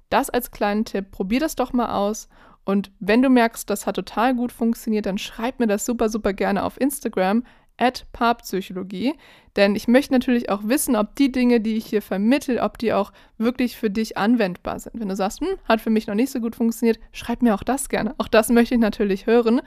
Das 0.08 0.30
als 0.30 0.50
kleinen 0.50 0.84
Tipp, 0.84 1.10
probier 1.10 1.40
das 1.40 1.56
doch 1.56 1.72
mal 1.72 1.94
aus 1.94 2.28
und 2.64 2.92
wenn 3.00 3.22
du 3.22 3.30
merkst, 3.30 3.68
das 3.70 3.86
hat 3.86 3.96
total 3.96 4.34
gut 4.34 4.52
funktioniert, 4.52 5.06
dann 5.06 5.18
schreib 5.18 5.58
mir 5.58 5.66
das 5.66 5.86
super, 5.86 6.08
super 6.08 6.32
gerne 6.32 6.64
auf 6.64 6.80
Instagram 6.80 7.44
at 7.80 8.06
Paarpsychologie. 8.12 9.14
Denn 9.56 9.74
ich 9.74 9.88
möchte 9.88 10.12
natürlich 10.12 10.48
auch 10.50 10.60
wissen, 10.64 10.94
ob 10.94 11.16
die 11.16 11.32
Dinge, 11.32 11.60
die 11.60 11.76
ich 11.76 11.86
hier 11.86 12.02
vermittle, 12.02 12.62
ob 12.62 12.78
die 12.78 12.92
auch 12.92 13.12
wirklich 13.36 13.76
für 13.76 13.90
dich 13.90 14.16
anwendbar 14.16 14.78
sind. 14.78 15.00
Wenn 15.00 15.08
du 15.08 15.16
sagst, 15.16 15.40
hm, 15.40 15.56
hat 15.64 15.80
für 15.80 15.90
mich 15.90 16.06
noch 16.06 16.14
nicht 16.14 16.30
so 16.30 16.40
gut 16.40 16.54
funktioniert, 16.54 17.00
schreib 17.10 17.42
mir 17.42 17.54
auch 17.54 17.64
das 17.64 17.88
gerne. 17.88 18.14
Auch 18.18 18.28
das 18.28 18.48
möchte 18.50 18.74
ich 18.74 18.80
natürlich 18.80 19.26
hören. 19.26 19.60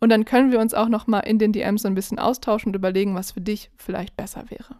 Und 0.00 0.08
dann 0.10 0.24
können 0.24 0.50
wir 0.50 0.58
uns 0.58 0.74
auch 0.74 0.88
nochmal 0.88 1.22
in 1.26 1.38
den 1.38 1.52
DMs 1.52 1.82
so 1.82 1.88
ein 1.88 1.94
bisschen 1.94 2.18
austauschen 2.18 2.70
und 2.70 2.76
überlegen, 2.76 3.14
was 3.14 3.32
für 3.32 3.40
dich 3.40 3.70
vielleicht 3.76 4.16
besser 4.16 4.44
wäre. 4.48 4.76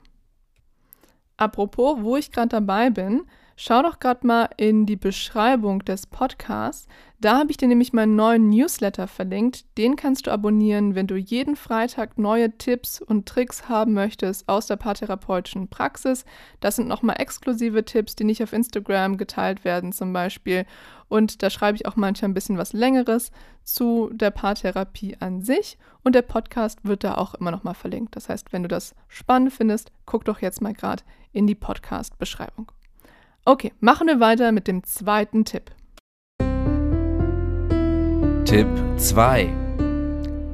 Apropos, 1.36 1.98
wo 2.00 2.16
ich 2.16 2.32
gerade 2.32 2.48
dabei 2.48 2.90
bin, 2.90 3.22
schau 3.54 3.82
doch 3.82 4.00
gerade 4.00 4.26
mal 4.26 4.48
in 4.56 4.86
die 4.86 4.96
Beschreibung 4.96 5.84
des 5.84 6.06
Podcasts. 6.06 6.88
Da 7.20 7.36
habe 7.36 7.50
ich 7.50 7.56
dir 7.56 7.66
nämlich 7.66 7.92
meinen 7.92 8.14
neuen 8.14 8.48
Newsletter 8.48 9.08
verlinkt. 9.08 9.76
Den 9.76 9.96
kannst 9.96 10.28
du 10.28 10.30
abonnieren, 10.30 10.94
wenn 10.94 11.08
du 11.08 11.16
jeden 11.16 11.56
Freitag 11.56 12.16
neue 12.16 12.56
Tipps 12.58 13.00
und 13.00 13.26
Tricks 13.26 13.68
haben 13.68 13.92
möchtest 13.92 14.48
aus 14.48 14.68
der 14.68 14.76
paartherapeutischen 14.76 15.66
Praxis. 15.66 16.24
Das 16.60 16.76
sind 16.76 16.86
nochmal 16.86 17.16
exklusive 17.18 17.84
Tipps, 17.84 18.14
die 18.14 18.22
nicht 18.22 18.40
auf 18.40 18.52
Instagram 18.52 19.16
geteilt 19.16 19.64
werden 19.64 19.90
zum 19.90 20.12
Beispiel. 20.12 20.64
Und 21.08 21.42
da 21.42 21.50
schreibe 21.50 21.74
ich 21.74 21.86
auch 21.86 21.96
manchmal 21.96 22.30
ein 22.30 22.34
bisschen 22.34 22.56
was 22.56 22.72
Längeres 22.72 23.32
zu 23.64 24.10
der 24.12 24.30
Paartherapie 24.30 25.16
an 25.18 25.42
sich. 25.42 25.76
Und 26.04 26.14
der 26.14 26.22
Podcast 26.22 26.84
wird 26.84 27.02
da 27.02 27.16
auch 27.16 27.34
immer 27.34 27.50
nochmal 27.50 27.74
verlinkt. 27.74 28.14
Das 28.14 28.28
heißt, 28.28 28.52
wenn 28.52 28.62
du 28.62 28.68
das 28.68 28.94
spannend 29.08 29.52
findest, 29.52 29.90
guck 30.06 30.24
doch 30.24 30.40
jetzt 30.40 30.62
mal 30.62 30.72
gerade 30.72 31.02
in 31.32 31.48
die 31.48 31.56
Podcast-Beschreibung. 31.56 32.70
Okay, 33.44 33.72
machen 33.80 34.06
wir 34.06 34.20
weiter 34.20 34.52
mit 34.52 34.68
dem 34.68 34.84
zweiten 34.84 35.44
Tipp. 35.44 35.72
Tipp 38.48 38.66
2. 38.96 39.52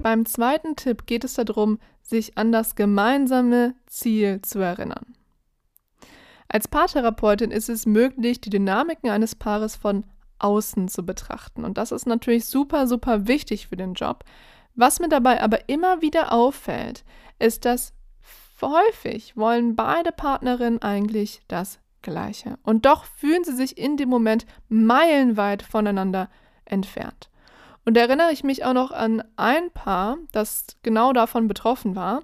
Beim 0.02 0.26
zweiten 0.26 0.74
Tipp 0.74 1.06
geht 1.06 1.22
es 1.22 1.34
darum, 1.34 1.78
sich 2.02 2.36
an 2.36 2.50
das 2.50 2.74
gemeinsame 2.74 3.76
Ziel 3.86 4.42
zu 4.42 4.58
erinnern. 4.58 5.14
Als 6.48 6.66
Paartherapeutin 6.66 7.52
ist 7.52 7.68
es 7.68 7.86
möglich, 7.86 8.40
die 8.40 8.50
Dynamiken 8.50 9.10
eines 9.10 9.36
Paares 9.36 9.76
von 9.76 10.04
außen 10.40 10.88
zu 10.88 11.06
betrachten. 11.06 11.64
Und 11.64 11.78
das 11.78 11.92
ist 11.92 12.04
natürlich 12.04 12.46
super, 12.46 12.88
super 12.88 13.28
wichtig 13.28 13.68
für 13.68 13.76
den 13.76 13.94
Job. 13.94 14.24
Was 14.74 14.98
mir 14.98 15.08
dabei 15.08 15.40
aber 15.40 15.68
immer 15.68 16.02
wieder 16.02 16.32
auffällt, 16.32 17.04
ist, 17.38 17.64
dass 17.64 17.94
häufig 18.60 19.36
wollen 19.36 19.76
beide 19.76 20.10
Partnerinnen 20.10 20.82
eigentlich 20.82 21.42
das 21.46 21.78
Gleiche. 22.02 22.58
Und 22.64 22.86
doch 22.86 23.04
fühlen 23.04 23.44
sie 23.44 23.54
sich 23.54 23.78
in 23.78 23.96
dem 23.96 24.08
Moment 24.08 24.46
meilenweit 24.68 25.62
voneinander 25.62 26.28
entfernt. 26.64 27.30
Und 27.84 27.96
da 27.96 28.02
erinnere 28.02 28.32
ich 28.32 28.44
mich 28.44 28.64
auch 28.64 28.72
noch 28.72 28.90
an 28.90 29.22
ein 29.36 29.70
Paar, 29.70 30.18
das 30.32 30.66
genau 30.82 31.12
davon 31.12 31.48
betroffen 31.48 31.96
war. 31.96 32.22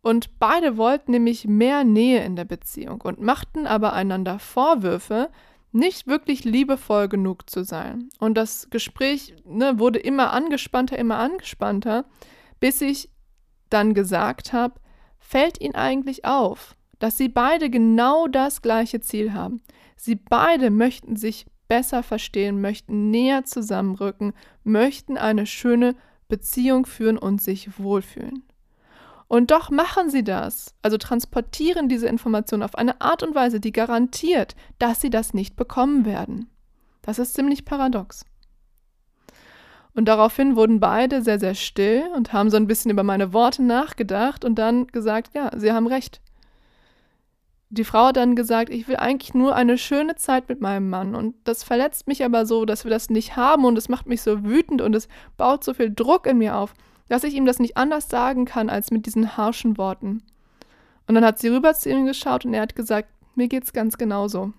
Und 0.00 0.38
beide 0.38 0.76
wollten 0.76 1.12
nämlich 1.12 1.46
mehr 1.46 1.84
Nähe 1.84 2.24
in 2.24 2.36
der 2.36 2.44
Beziehung 2.44 3.00
und 3.02 3.20
machten 3.20 3.66
aber 3.66 3.92
einander 3.92 4.38
Vorwürfe, 4.38 5.30
nicht 5.72 6.06
wirklich 6.06 6.44
liebevoll 6.44 7.08
genug 7.08 7.48
zu 7.48 7.64
sein. 7.64 8.10
Und 8.18 8.34
das 8.34 8.68
Gespräch 8.70 9.34
ne, 9.44 9.78
wurde 9.78 9.98
immer 9.98 10.32
angespannter, 10.32 10.98
immer 10.98 11.18
angespannter, 11.18 12.04
bis 12.60 12.80
ich 12.80 13.08
dann 13.70 13.94
gesagt 13.94 14.52
habe, 14.52 14.74
fällt 15.18 15.60
Ihnen 15.60 15.74
eigentlich 15.74 16.24
auf, 16.26 16.76
dass 16.98 17.16
Sie 17.16 17.28
beide 17.28 17.70
genau 17.70 18.28
das 18.28 18.60
gleiche 18.60 19.00
Ziel 19.00 19.32
haben. 19.32 19.62
Sie 19.96 20.16
beide 20.16 20.70
möchten 20.70 21.16
sich 21.16 21.46
besser 21.72 22.02
verstehen, 22.02 22.60
möchten 22.60 23.10
näher 23.10 23.44
zusammenrücken, 23.44 24.34
möchten 24.62 25.16
eine 25.16 25.46
schöne 25.46 25.96
Beziehung 26.28 26.84
führen 26.84 27.16
und 27.16 27.40
sich 27.40 27.78
wohlfühlen. 27.78 28.42
Und 29.26 29.50
doch 29.50 29.70
machen 29.70 30.10
sie 30.10 30.22
das, 30.22 30.74
also 30.82 30.98
transportieren 30.98 31.88
diese 31.88 32.08
Informationen 32.08 32.62
auf 32.62 32.74
eine 32.74 33.00
Art 33.00 33.22
und 33.22 33.34
Weise, 33.34 33.58
die 33.58 33.72
garantiert, 33.72 34.54
dass 34.78 35.00
sie 35.00 35.08
das 35.08 35.32
nicht 35.32 35.56
bekommen 35.56 36.04
werden. 36.04 36.50
Das 37.00 37.18
ist 37.18 37.32
ziemlich 37.32 37.64
paradox. 37.64 38.26
Und 39.94 40.04
daraufhin 40.08 40.54
wurden 40.54 40.78
beide 40.78 41.22
sehr, 41.22 41.40
sehr 41.40 41.54
still 41.54 42.02
und 42.14 42.34
haben 42.34 42.50
so 42.50 42.58
ein 42.58 42.66
bisschen 42.66 42.90
über 42.90 43.02
meine 43.02 43.32
Worte 43.32 43.62
nachgedacht 43.62 44.44
und 44.44 44.56
dann 44.56 44.88
gesagt, 44.88 45.30
ja, 45.34 45.50
sie 45.58 45.72
haben 45.72 45.86
recht 45.86 46.20
die 47.72 47.84
Frau 47.84 48.08
hat 48.08 48.18
dann 48.18 48.36
gesagt, 48.36 48.68
ich 48.68 48.86
will 48.86 48.96
eigentlich 48.96 49.32
nur 49.32 49.56
eine 49.56 49.78
schöne 49.78 50.14
Zeit 50.16 50.46
mit 50.50 50.60
meinem 50.60 50.90
Mann. 50.90 51.14
Und 51.14 51.34
das 51.44 51.64
verletzt 51.64 52.06
mich 52.06 52.22
aber 52.22 52.44
so, 52.44 52.66
dass 52.66 52.84
wir 52.84 52.90
das 52.90 53.08
nicht 53.08 53.34
haben 53.36 53.64
und 53.64 53.78
es 53.78 53.88
macht 53.88 54.06
mich 54.06 54.20
so 54.20 54.44
wütend 54.44 54.82
und 54.82 54.94
es 54.94 55.08
baut 55.38 55.64
so 55.64 55.72
viel 55.72 55.90
Druck 55.90 56.26
in 56.26 56.36
mir 56.36 56.56
auf, 56.56 56.74
dass 57.08 57.24
ich 57.24 57.32
ihm 57.32 57.46
das 57.46 57.58
nicht 57.58 57.78
anders 57.78 58.10
sagen 58.10 58.44
kann 58.44 58.68
als 58.68 58.90
mit 58.90 59.06
diesen 59.06 59.38
harschen 59.38 59.78
Worten. 59.78 60.22
Und 61.06 61.14
dann 61.14 61.24
hat 61.24 61.38
sie 61.38 61.48
rüber 61.48 61.72
zu 61.72 61.88
ihm 61.88 62.04
geschaut 62.04 62.44
und 62.44 62.52
er 62.52 62.60
hat 62.60 62.76
gesagt, 62.76 63.08
mir 63.36 63.48
geht's 63.48 63.72
ganz 63.72 63.96
genauso. 63.96 64.42
Und 64.42 64.54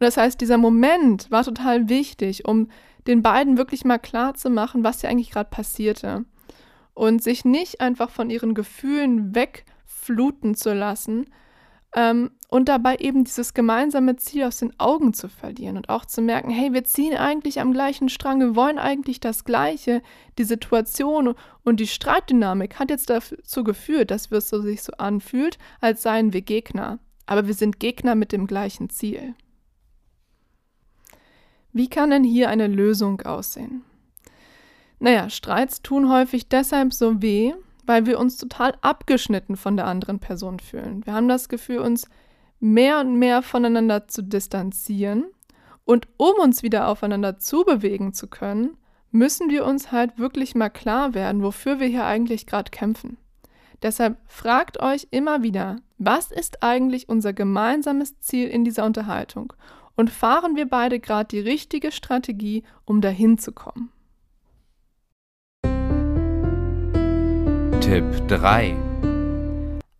das 0.00 0.18
heißt, 0.18 0.38
dieser 0.38 0.58
Moment 0.58 1.30
war 1.30 1.42
total 1.42 1.88
wichtig, 1.88 2.46
um 2.46 2.68
den 3.06 3.22
beiden 3.22 3.56
wirklich 3.56 3.86
mal 3.86 3.98
klar 3.98 4.34
zu 4.34 4.50
machen, 4.50 4.84
was 4.84 5.00
hier 5.00 5.08
eigentlich 5.08 5.30
gerade 5.30 5.48
passierte. 5.48 6.26
Und 6.92 7.22
sich 7.22 7.46
nicht 7.46 7.80
einfach 7.80 8.10
von 8.10 8.28
ihren 8.28 8.52
Gefühlen 8.52 9.34
wegfluten 9.34 10.54
zu 10.54 10.74
lassen, 10.74 11.24
ähm, 11.96 12.30
und 12.48 12.68
dabei 12.68 12.96
eben 12.96 13.24
dieses 13.24 13.54
gemeinsame 13.54 14.16
Ziel 14.16 14.44
aus 14.44 14.58
den 14.58 14.78
Augen 14.78 15.14
zu 15.14 15.28
verlieren 15.28 15.78
und 15.78 15.88
auch 15.88 16.04
zu 16.04 16.20
merken, 16.20 16.50
hey, 16.50 16.72
wir 16.72 16.84
ziehen 16.84 17.16
eigentlich 17.16 17.58
am 17.58 17.72
gleichen 17.72 18.08
Strang, 18.08 18.38
wir 18.38 18.54
wollen 18.54 18.78
eigentlich 18.78 19.18
das 19.18 19.44
Gleiche. 19.44 20.02
Die 20.38 20.44
Situation 20.44 21.34
und 21.64 21.80
die 21.80 21.86
Streitdynamik 21.86 22.78
hat 22.78 22.90
jetzt 22.90 23.10
dazu 23.10 23.64
geführt, 23.64 24.10
dass 24.10 24.30
es 24.30 24.48
so 24.48 24.60
sich 24.60 24.82
so 24.82 24.92
anfühlt, 24.98 25.58
als 25.80 26.02
seien 26.02 26.32
wir 26.32 26.42
Gegner. 26.42 26.98
Aber 27.24 27.46
wir 27.46 27.54
sind 27.54 27.80
Gegner 27.80 28.14
mit 28.14 28.30
dem 28.30 28.46
gleichen 28.46 28.90
Ziel. 28.90 29.34
Wie 31.72 31.88
kann 31.88 32.10
denn 32.10 32.24
hier 32.24 32.50
eine 32.50 32.68
Lösung 32.68 33.22
aussehen? 33.22 33.82
Naja, 34.98 35.28
Streits 35.28 35.82
tun 35.82 36.10
häufig 36.10 36.48
deshalb 36.48 36.94
so 36.94 37.20
weh, 37.20 37.54
weil 37.86 38.06
wir 38.06 38.18
uns 38.18 38.36
total 38.36 38.74
abgeschnitten 38.82 39.56
von 39.56 39.76
der 39.76 39.86
anderen 39.86 40.18
Person 40.18 40.58
fühlen. 40.58 41.04
Wir 41.06 41.14
haben 41.14 41.28
das 41.28 41.48
Gefühl, 41.48 41.78
uns 41.78 42.08
mehr 42.60 43.00
und 43.00 43.18
mehr 43.18 43.42
voneinander 43.42 44.08
zu 44.08 44.22
distanzieren. 44.22 45.26
Und 45.84 46.08
um 46.16 46.34
uns 46.42 46.62
wieder 46.62 46.88
aufeinander 46.88 47.38
zubewegen 47.38 48.12
zu 48.12 48.26
können, 48.26 48.76
müssen 49.12 49.50
wir 49.50 49.64
uns 49.64 49.92
halt 49.92 50.18
wirklich 50.18 50.54
mal 50.54 50.68
klar 50.68 51.14
werden, 51.14 51.42
wofür 51.42 51.80
wir 51.80 51.86
hier 51.86 52.04
eigentlich 52.04 52.46
gerade 52.46 52.70
kämpfen. 52.70 53.18
Deshalb 53.82 54.18
fragt 54.26 54.80
euch 54.80 55.06
immer 55.10 55.42
wieder, 55.42 55.76
was 55.98 56.30
ist 56.30 56.62
eigentlich 56.62 57.08
unser 57.08 57.32
gemeinsames 57.32 58.18
Ziel 58.20 58.48
in 58.48 58.64
dieser 58.64 58.84
Unterhaltung? 58.84 59.52
Und 59.96 60.10
fahren 60.10 60.56
wir 60.56 60.68
beide 60.68 61.00
gerade 61.00 61.28
die 61.28 61.40
richtige 61.40 61.92
Strategie, 61.92 62.64
um 62.84 63.00
dahin 63.00 63.38
zu 63.38 63.52
kommen? 63.52 63.90
Tipp 67.86 68.26
3. 68.26 68.74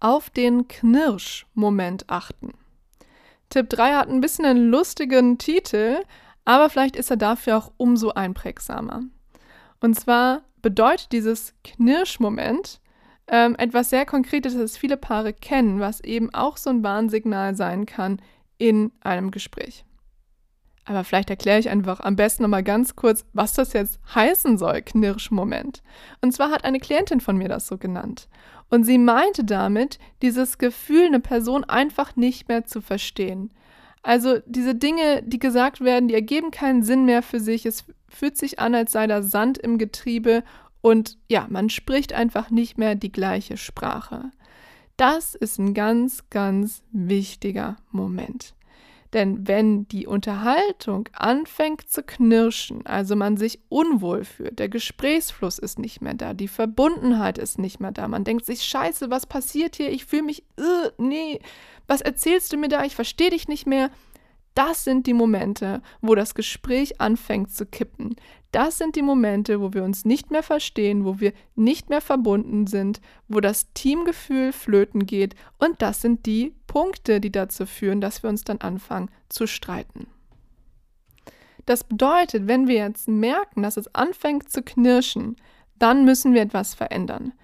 Auf 0.01 0.29
den 0.31 0.67
Knirsch-Moment 0.67 2.11
achten. 2.11 2.55
Tipp 3.49 3.69
3 3.69 3.95
hat 3.95 4.09
ein 4.09 4.21
bisschen 4.21 4.45
einen 4.45 4.71
lustigen 4.71 5.39
Titel, 5.39 5.99
aber 6.45 6.69
vielleicht 6.69 6.97
ist 6.97 7.13
er 7.13 7.17
dafür 7.17 7.59
auch 7.59 7.71
umso 7.77 8.11
einprägsamer. 8.11 9.03
Und 9.79 9.95
zwar 9.95 10.43
bedeutet 10.63 11.13
dieses 11.13 11.55
Knirsch-Moment 11.63 12.81
ähm, 13.29 13.55
etwas 13.57 13.91
sehr 13.91 14.05
Konkretes, 14.05 14.57
das 14.57 14.77
viele 14.77 14.97
Paare 14.97 15.33
kennen, 15.33 15.79
was 15.79 16.01
eben 16.01 16.35
auch 16.35 16.57
so 16.57 16.71
ein 16.71 16.83
Warnsignal 16.83 17.55
sein 17.55 17.87
kann 17.87 18.21
in 18.59 18.91
einem 19.01 19.31
Gespräch. 19.31 19.85
Aber 20.87 21.03
vielleicht 21.03 21.31
erkläre 21.31 21.59
ich 21.59 21.69
einfach 21.69 22.01
am 22.01 22.15
besten 22.15 22.45
nochmal 22.45 22.63
ganz 22.63 22.95
kurz, 22.95 23.27
was 23.33 23.55
das 23.55 23.73
jetzt 23.73 23.99
heißen 24.15 24.57
soll, 24.57 24.83
Knirschmoment. 24.83 25.83
Und 26.21 26.33
zwar 26.33 26.51
hat 26.51 26.65
eine 26.65 26.79
Klientin 26.79 27.21
von 27.21 27.37
mir 27.37 27.49
das 27.49 27.67
so 27.67 27.77
genannt. 27.77 28.29
Und 28.71 28.85
sie 28.85 28.99
meinte 28.99 29.45
damit, 29.45 29.99
dieses 30.23 30.59
Gefühl, 30.59 31.07
eine 31.07 31.21
Person 31.21 31.65
einfach 31.65 32.15
nicht 32.15 32.49
mehr 32.49 32.65
zu 32.65 32.81
verstehen. 32.81 33.53
Also 34.03 34.39
diese 34.47 34.77
Dinge, 34.77 35.25
die 35.25 35.41
gesagt 35.41 35.81
werden, 35.81 36.07
die 36.07 36.15
ergeben 36.15 36.53
keinen 36.53 36.85
Sinn 36.85 37.05
mehr 37.05 37.23
für 37.23 37.41
sich. 37.41 37.67
Es 37.67 37.85
fühlt 38.09 38.37
sich 38.37 38.61
an, 38.61 38.75
als 38.75 38.93
sei 38.93 39.09
da 39.09 39.23
Sand 39.23 39.59
im 39.59 39.79
Getriebe 39.79 40.45
und 40.81 41.19
ja, 41.29 41.49
man 41.51 41.69
spricht 41.69 42.13
einfach 42.13 42.51
nicht 42.51 42.79
mehr 42.79 42.95
die 42.95 43.11
gleiche 43.11 43.57
Sprache. 43.57 44.31
Das 44.97 45.35
ist 45.35 45.59
ein 45.59 45.75
ganz, 45.75 46.31
ganz 46.31 46.85
wichtiger 46.93 47.77
Moment. 47.91 48.56
Denn 49.13 49.47
wenn 49.47 49.87
die 49.89 50.07
Unterhaltung 50.07 51.09
anfängt 51.13 51.89
zu 51.89 52.03
knirschen, 52.03 52.85
also 52.87 53.17
man 53.17 53.37
sich 53.37 53.61
unwohl 53.69 54.25
fühlt, 54.25 54.59
der 54.59 54.69
Gesprächsfluss 54.69 55.59
ist 55.59 55.79
nicht 55.79 56.01
mehr 56.01 56.15
da, 56.15 56.35
die 56.35 56.49
Verbundenheit 56.49 57.39
ist 57.39 57.59
nicht 57.59 57.81
mehr 57.81 57.93
da, 57.93 58.09
man 58.09 58.25
denkt 58.25 58.45
sich, 58.45 58.63
scheiße, 58.65 59.11
was 59.11 59.27
passiert 59.27 59.77
hier? 59.77 59.91
Ich 59.91 60.07
fühle 60.07 60.25
mich, 60.25 60.45
uh, 60.59 60.91
nee, 60.99 61.41
was 61.87 62.01
erzählst 62.01 62.53
du 62.53 62.57
mir 62.57 62.69
da? 62.69 62.85
Ich 62.85 62.95
verstehe 62.95 63.31
dich 63.31 63.49
nicht 63.49 63.67
mehr. 63.67 63.91
Das 64.57 64.85
sind 64.85 65.07
die 65.07 65.13
Momente, 65.13 65.83
wo 66.01 66.15
das 66.15 66.35
Gespräch 66.35 66.99
anfängt 66.99 67.53
zu 67.53 67.67
kippen. 67.67 68.17
Das 68.53 68.79
sind 68.79 68.97
die 68.97 69.03
Momente, 69.03 69.61
wo 69.61 69.75
wir 69.75 69.85
uns 69.85 70.07
nicht 70.07 70.31
mehr 70.31 70.43
verstehen, 70.43 71.05
wo 71.05 71.21
wir 71.21 71.35
nicht 71.57 71.91
mehr 71.91 72.01
verbunden 72.01 72.67
sind, 72.67 73.03
wo 73.29 73.41
das 73.41 73.71
Teamgefühl 73.75 74.55
flöten 74.55 75.05
geht. 75.05 75.35
Und 75.59 75.83
das 75.83 76.01
sind 76.01 76.25
die 76.25 76.55
Punkte, 76.67 77.21
die 77.21 77.31
dazu 77.31 77.67
führen, 77.67 78.01
dass 78.01 78.23
wir 78.23 78.31
uns 78.31 78.45
dann 78.45 78.63
anfangen 78.63 79.11
zu 79.29 79.47
streiten. 79.47 80.07
Das 81.67 81.85
bedeutet, 81.85 82.47
wenn 82.47 82.67
wir 82.67 82.77
jetzt 82.77 83.09
merken, 83.09 83.63
dass 83.63 83.77
es 83.77 83.95
anfängt 83.95 84.51
zu 84.51 84.63
knirschen, 84.63 85.37
dann 85.79 86.07
müssen 86.07 86.33
wir 86.33 86.41
etwas 86.41 86.73
verändern. 86.73 87.35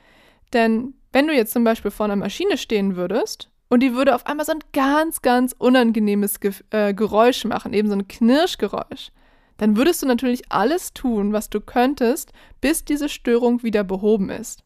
Denn 0.55 0.95
wenn 1.13 1.27
du 1.27 1.35
jetzt 1.35 1.53
zum 1.53 1.65
Beispiel 1.65 1.91
vor 1.91 2.05
einer 2.05 2.17
Maschine 2.17 2.57
stehen 2.57 2.97
würdest 2.97 3.52
und 3.73 3.81
die 3.81 3.95
würde 3.95 4.15
auf 4.15 4.27
einmal 4.27 4.45
so 4.45 4.53
ein 4.53 4.59
ganz, 4.75 5.23
ganz 5.23 5.55
unangenehmes 5.57 6.41
Ge 6.41 6.53
äh, 6.69 6.93
Geräusch 6.93 7.47
machen, 7.47 7.73
eben 7.73 7.89
so 7.89 7.95
ein 7.95 8.07
Knirschgeräusch. 8.07 9.13
Dann 9.57 9.79
würdest 9.79 10.03
du 10.03 10.07
natürlich 10.07 10.53
alles 10.53 10.93
tun, 10.93 11.33
was 11.33 11.49
du 11.49 11.59
könntest, 11.59 12.35
bis 12.61 12.85
diese 12.85 13.09
Störung 13.09 13.63
wieder 13.63 13.83
behoben 13.83 14.29
ist. 14.29 14.63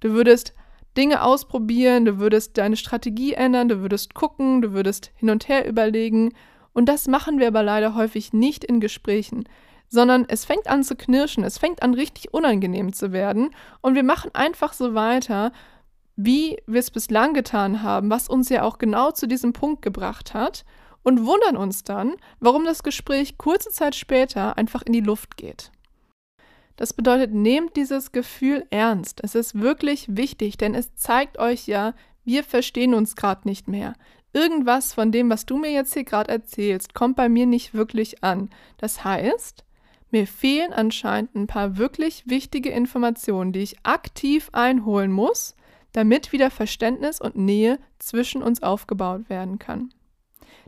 Du 0.00 0.10
würdest 0.10 0.52
Dinge 0.94 1.22
ausprobieren, 1.22 2.04
du 2.04 2.18
würdest 2.18 2.58
deine 2.58 2.76
Strategie 2.76 3.32
ändern, 3.32 3.70
du 3.70 3.80
würdest 3.80 4.12
gucken, 4.12 4.60
du 4.60 4.72
würdest 4.72 5.10
hin 5.16 5.30
und 5.30 5.48
her 5.48 5.66
überlegen. 5.66 6.34
Und 6.74 6.90
das 6.90 7.08
machen 7.08 7.38
wir 7.38 7.46
aber 7.46 7.62
leider 7.62 7.94
häufig 7.94 8.34
nicht 8.34 8.62
in 8.62 8.78
Gesprächen, 8.78 9.44
sondern 9.88 10.26
es 10.28 10.44
fängt 10.44 10.68
an 10.68 10.84
zu 10.84 10.96
knirschen, 10.96 11.44
es 11.44 11.56
fängt 11.56 11.82
an 11.82 11.94
richtig 11.94 12.34
unangenehm 12.34 12.92
zu 12.92 13.10
werden 13.10 13.54
und 13.80 13.94
wir 13.94 14.04
machen 14.04 14.32
einfach 14.34 14.74
so 14.74 14.92
weiter, 14.92 15.50
wie 16.24 16.58
wir 16.66 16.80
es 16.80 16.90
bislang 16.90 17.34
getan 17.34 17.82
haben, 17.82 18.10
was 18.10 18.28
uns 18.28 18.48
ja 18.48 18.62
auch 18.62 18.78
genau 18.78 19.10
zu 19.10 19.26
diesem 19.26 19.52
Punkt 19.52 19.82
gebracht 19.82 20.34
hat, 20.34 20.64
und 21.02 21.24
wundern 21.24 21.56
uns 21.56 21.82
dann, 21.82 22.14
warum 22.40 22.64
das 22.64 22.82
Gespräch 22.82 23.38
kurze 23.38 23.70
Zeit 23.70 23.94
später 23.94 24.58
einfach 24.58 24.82
in 24.82 24.92
die 24.92 25.00
Luft 25.00 25.38
geht. 25.38 25.70
Das 26.76 26.92
bedeutet, 26.92 27.32
nehmt 27.32 27.76
dieses 27.76 28.12
Gefühl 28.12 28.66
ernst. 28.70 29.20
Es 29.22 29.34
ist 29.34 29.58
wirklich 29.58 30.06
wichtig, 30.08 30.56
denn 30.56 30.74
es 30.74 30.94
zeigt 30.96 31.38
euch 31.38 31.66
ja, 31.66 31.94
wir 32.24 32.44
verstehen 32.44 32.94
uns 32.94 33.16
gerade 33.16 33.48
nicht 33.48 33.68
mehr. 33.68 33.94
Irgendwas 34.32 34.94
von 34.94 35.10
dem, 35.10 35.28
was 35.30 35.46
du 35.46 35.58
mir 35.58 35.72
jetzt 35.72 35.94
hier 35.94 36.04
gerade 36.04 36.30
erzählst, 36.30 36.94
kommt 36.94 37.16
bei 37.16 37.28
mir 37.28 37.46
nicht 37.46 37.74
wirklich 37.74 38.22
an. 38.22 38.50
Das 38.78 39.04
heißt, 39.04 39.64
mir 40.10 40.26
fehlen 40.26 40.72
anscheinend 40.72 41.34
ein 41.34 41.46
paar 41.46 41.76
wirklich 41.76 42.24
wichtige 42.26 42.70
Informationen, 42.70 43.52
die 43.52 43.60
ich 43.60 43.76
aktiv 43.82 44.48
einholen 44.52 45.12
muss, 45.12 45.56
damit 45.92 46.32
wieder 46.32 46.50
Verständnis 46.50 47.20
und 47.20 47.36
Nähe 47.36 47.78
zwischen 47.98 48.42
uns 48.42 48.62
aufgebaut 48.62 49.28
werden 49.28 49.58
kann. 49.58 49.92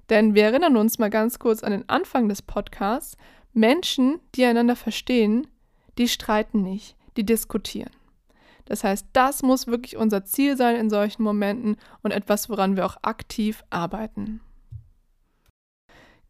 Denn 0.08 0.34
wir 0.34 0.44
erinnern 0.44 0.76
uns 0.76 0.98
mal 0.98 1.10
ganz 1.10 1.38
kurz 1.38 1.62
an 1.62 1.72
den 1.72 1.88
Anfang 1.88 2.28
des 2.28 2.42
Podcasts. 2.42 3.16
Menschen, 3.52 4.18
die 4.34 4.44
einander 4.44 4.76
verstehen, 4.76 5.46
die 5.98 6.08
streiten 6.08 6.62
nicht, 6.62 6.96
die 7.16 7.24
diskutieren. 7.24 7.92
Das 8.64 8.84
heißt, 8.84 9.06
das 9.12 9.42
muss 9.42 9.66
wirklich 9.66 9.96
unser 9.96 10.24
Ziel 10.24 10.56
sein 10.56 10.76
in 10.76 10.90
solchen 10.90 11.22
Momenten 11.22 11.76
und 12.02 12.12
etwas, 12.12 12.48
woran 12.48 12.76
wir 12.76 12.86
auch 12.86 12.96
aktiv 13.02 13.64
arbeiten. 13.70 14.40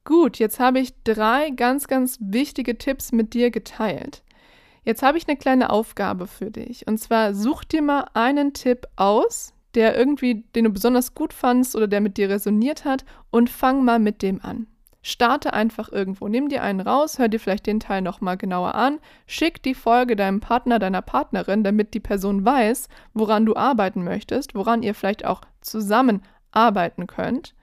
Gut, 0.05 0.39
jetzt 0.39 0.59
habe 0.59 0.81
ich 0.81 0.95
drei 1.05 1.51
ganz, 1.51 1.87
ganz 1.87 2.19
wichtige 2.21 2.77
Tipps 2.77 3.13
mit 3.13 3.35
dir 3.35 3.51
geteilt. 3.51 4.22
Jetzt 4.85 5.03
habe 5.03 5.19
ich 5.19 5.29
eine 5.29 5.37
kleine 5.37 5.71
Aufgabe 5.71 6.27
für 6.27 6.51
dich. 6.51 6.87
Und 6.87 6.99
zwar 6.99 7.35
such 7.35 7.65
dir 7.65 7.83
mal 7.83 8.07
einen 8.15 8.53
Tipp 8.53 8.87
aus, 8.97 9.55
der 9.75 9.97
irgendwie, 9.97 10.45
den 10.55 10.65
du 10.65 10.71
besonders 10.71 11.15
gut 11.15 11.33
fandst 11.33 11.77
oder 11.77 11.87
der 11.87 12.01
mit 12.01 12.17
dir 12.17 12.29
resoniert 12.29 12.85
hat 12.85 13.05
und 13.31 13.49
fang 13.49 13.85
mal 13.85 13.99
mit 13.99 14.23
dem 14.23 14.41
an. 14.43 14.67
Starte 15.05 15.53
einfach 15.53 15.91
irgendwo, 15.91 16.29
nimm 16.29 16.49
dir 16.49 16.63
einen 16.63 16.81
raus, 16.81 17.19
hör 17.19 17.29
dir 17.29 17.41
vielleicht 17.41 17.67
den 17.67 17.81
Teil 17.81 18.03
nochmal 18.03 18.37
genauer 18.37 18.77
an, 18.77 19.01
schick 19.27 19.61
die 19.63 19.75
Folge 19.75 20.15
deinem 20.15 20.39
Partner, 20.39 20.79
deiner 20.79 21.03
Partnerin, 21.03 21.65
damit 21.65 21.95
die 21.95 22.01
Person 22.01 22.45
weiß, 22.45 22.89
woran 23.13 23.45
du 23.45 23.57
arbeiten 23.57 24.05
möchtest, 24.05 24.55
woran 24.55 24.85
ihr 24.85 24.95
vielleicht 24.95 25.25
auch 25.25 25.41
zusammen 25.61 26.23
arbeiten 26.53 27.09
könnt. 27.09 27.55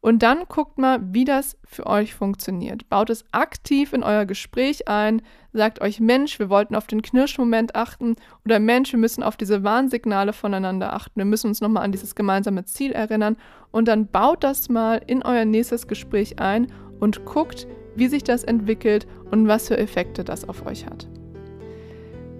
Und 0.00 0.22
dann 0.22 0.46
guckt 0.48 0.78
mal, 0.78 0.98
wie 1.02 1.24
das 1.24 1.58
für 1.62 1.86
euch 1.86 2.14
funktioniert. 2.14 2.88
Baut 2.88 3.10
es 3.10 3.24
aktiv 3.32 3.92
in 3.92 4.02
euer 4.02 4.24
Gespräch 4.24 4.88
ein. 4.88 5.22
Sagt 5.52 5.80
euch, 5.80 5.98
Mensch, 5.98 6.38
wir 6.38 6.48
wollten 6.48 6.76
auf 6.76 6.86
den 6.86 7.02
Knirschmoment 7.02 7.74
achten. 7.74 8.14
Oder 8.44 8.60
Mensch, 8.60 8.92
wir 8.92 8.98
müssen 8.98 9.22
auf 9.22 9.36
diese 9.36 9.64
Warnsignale 9.64 10.32
voneinander 10.32 10.92
achten. 10.92 11.16
Wir 11.16 11.24
müssen 11.24 11.48
uns 11.48 11.60
nochmal 11.60 11.84
an 11.84 11.92
dieses 11.92 12.14
gemeinsame 12.14 12.64
Ziel 12.64 12.92
erinnern. 12.92 13.36
Und 13.72 13.88
dann 13.88 14.06
baut 14.06 14.44
das 14.44 14.68
mal 14.68 15.00
in 15.06 15.22
euer 15.22 15.44
nächstes 15.44 15.88
Gespräch 15.88 16.38
ein 16.38 16.68
und 17.00 17.24
guckt, 17.24 17.66
wie 17.96 18.06
sich 18.06 18.22
das 18.22 18.44
entwickelt 18.44 19.06
und 19.30 19.48
was 19.48 19.68
für 19.68 19.78
Effekte 19.78 20.22
das 20.22 20.48
auf 20.48 20.64
euch 20.66 20.86
hat. 20.86 21.08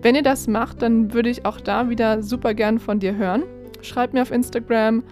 Wenn 0.02 0.14
ihr 0.14 0.22
das 0.22 0.46
macht, 0.46 0.80
dann 0.82 1.12
würde 1.12 1.28
ich 1.28 1.44
auch 1.44 1.60
da 1.60 1.90
wieder 1.90 2.22
super 2.22 2.54
gern 2.54 2.78
von 2.78 3.00
dir 3.00 3.16
hören. 3.16 3.42
Schreibt 3.82 4.14
mir 4.14 4.22
auf 4.22 4.30
Instagram 4.30 5.02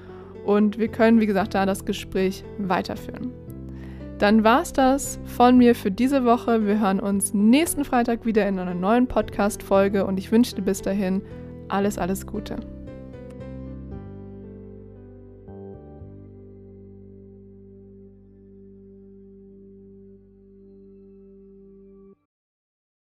und 0.44 0.78
wir 0.78 0.88
können, 0.88 1.20
wie 1.20 1.26
gesagt, 1.26 1.54
da 1.54 1.66
das 1.66 1.84
Gespräch 1.84 2.44
weiterführen. 2.58 3.32
Dann 4.18 4.42
war 4.42 4.62
es 4.62 4.72
das 4.72 5.20
von 5.24 5.56
mir 5.56 5.76
für 5.76 5.92
diese 5.92 6.24
Woche. 6.24 6.66
Wir 6.66 6.80
hören 6.80 6.98
uns 6.98 7.34
nächsten 7.34 7.84
Freitag 7.84 8.26
wieder 8.26 8.48
in 8.48 8.58
einer 8.58 8.74
neuen 8.74 9.06
Podcast-Folge 9.06 10.04
und 10.04 10.18
ich 10.18 10.32
wünsche 10.32 10.56
dir 10.56 10.62
bis 10.62 10.82
dahin 10.82 11.22
alles, 11.68 11.98
alles 11.98 12.26
Gute. 12.26 12.56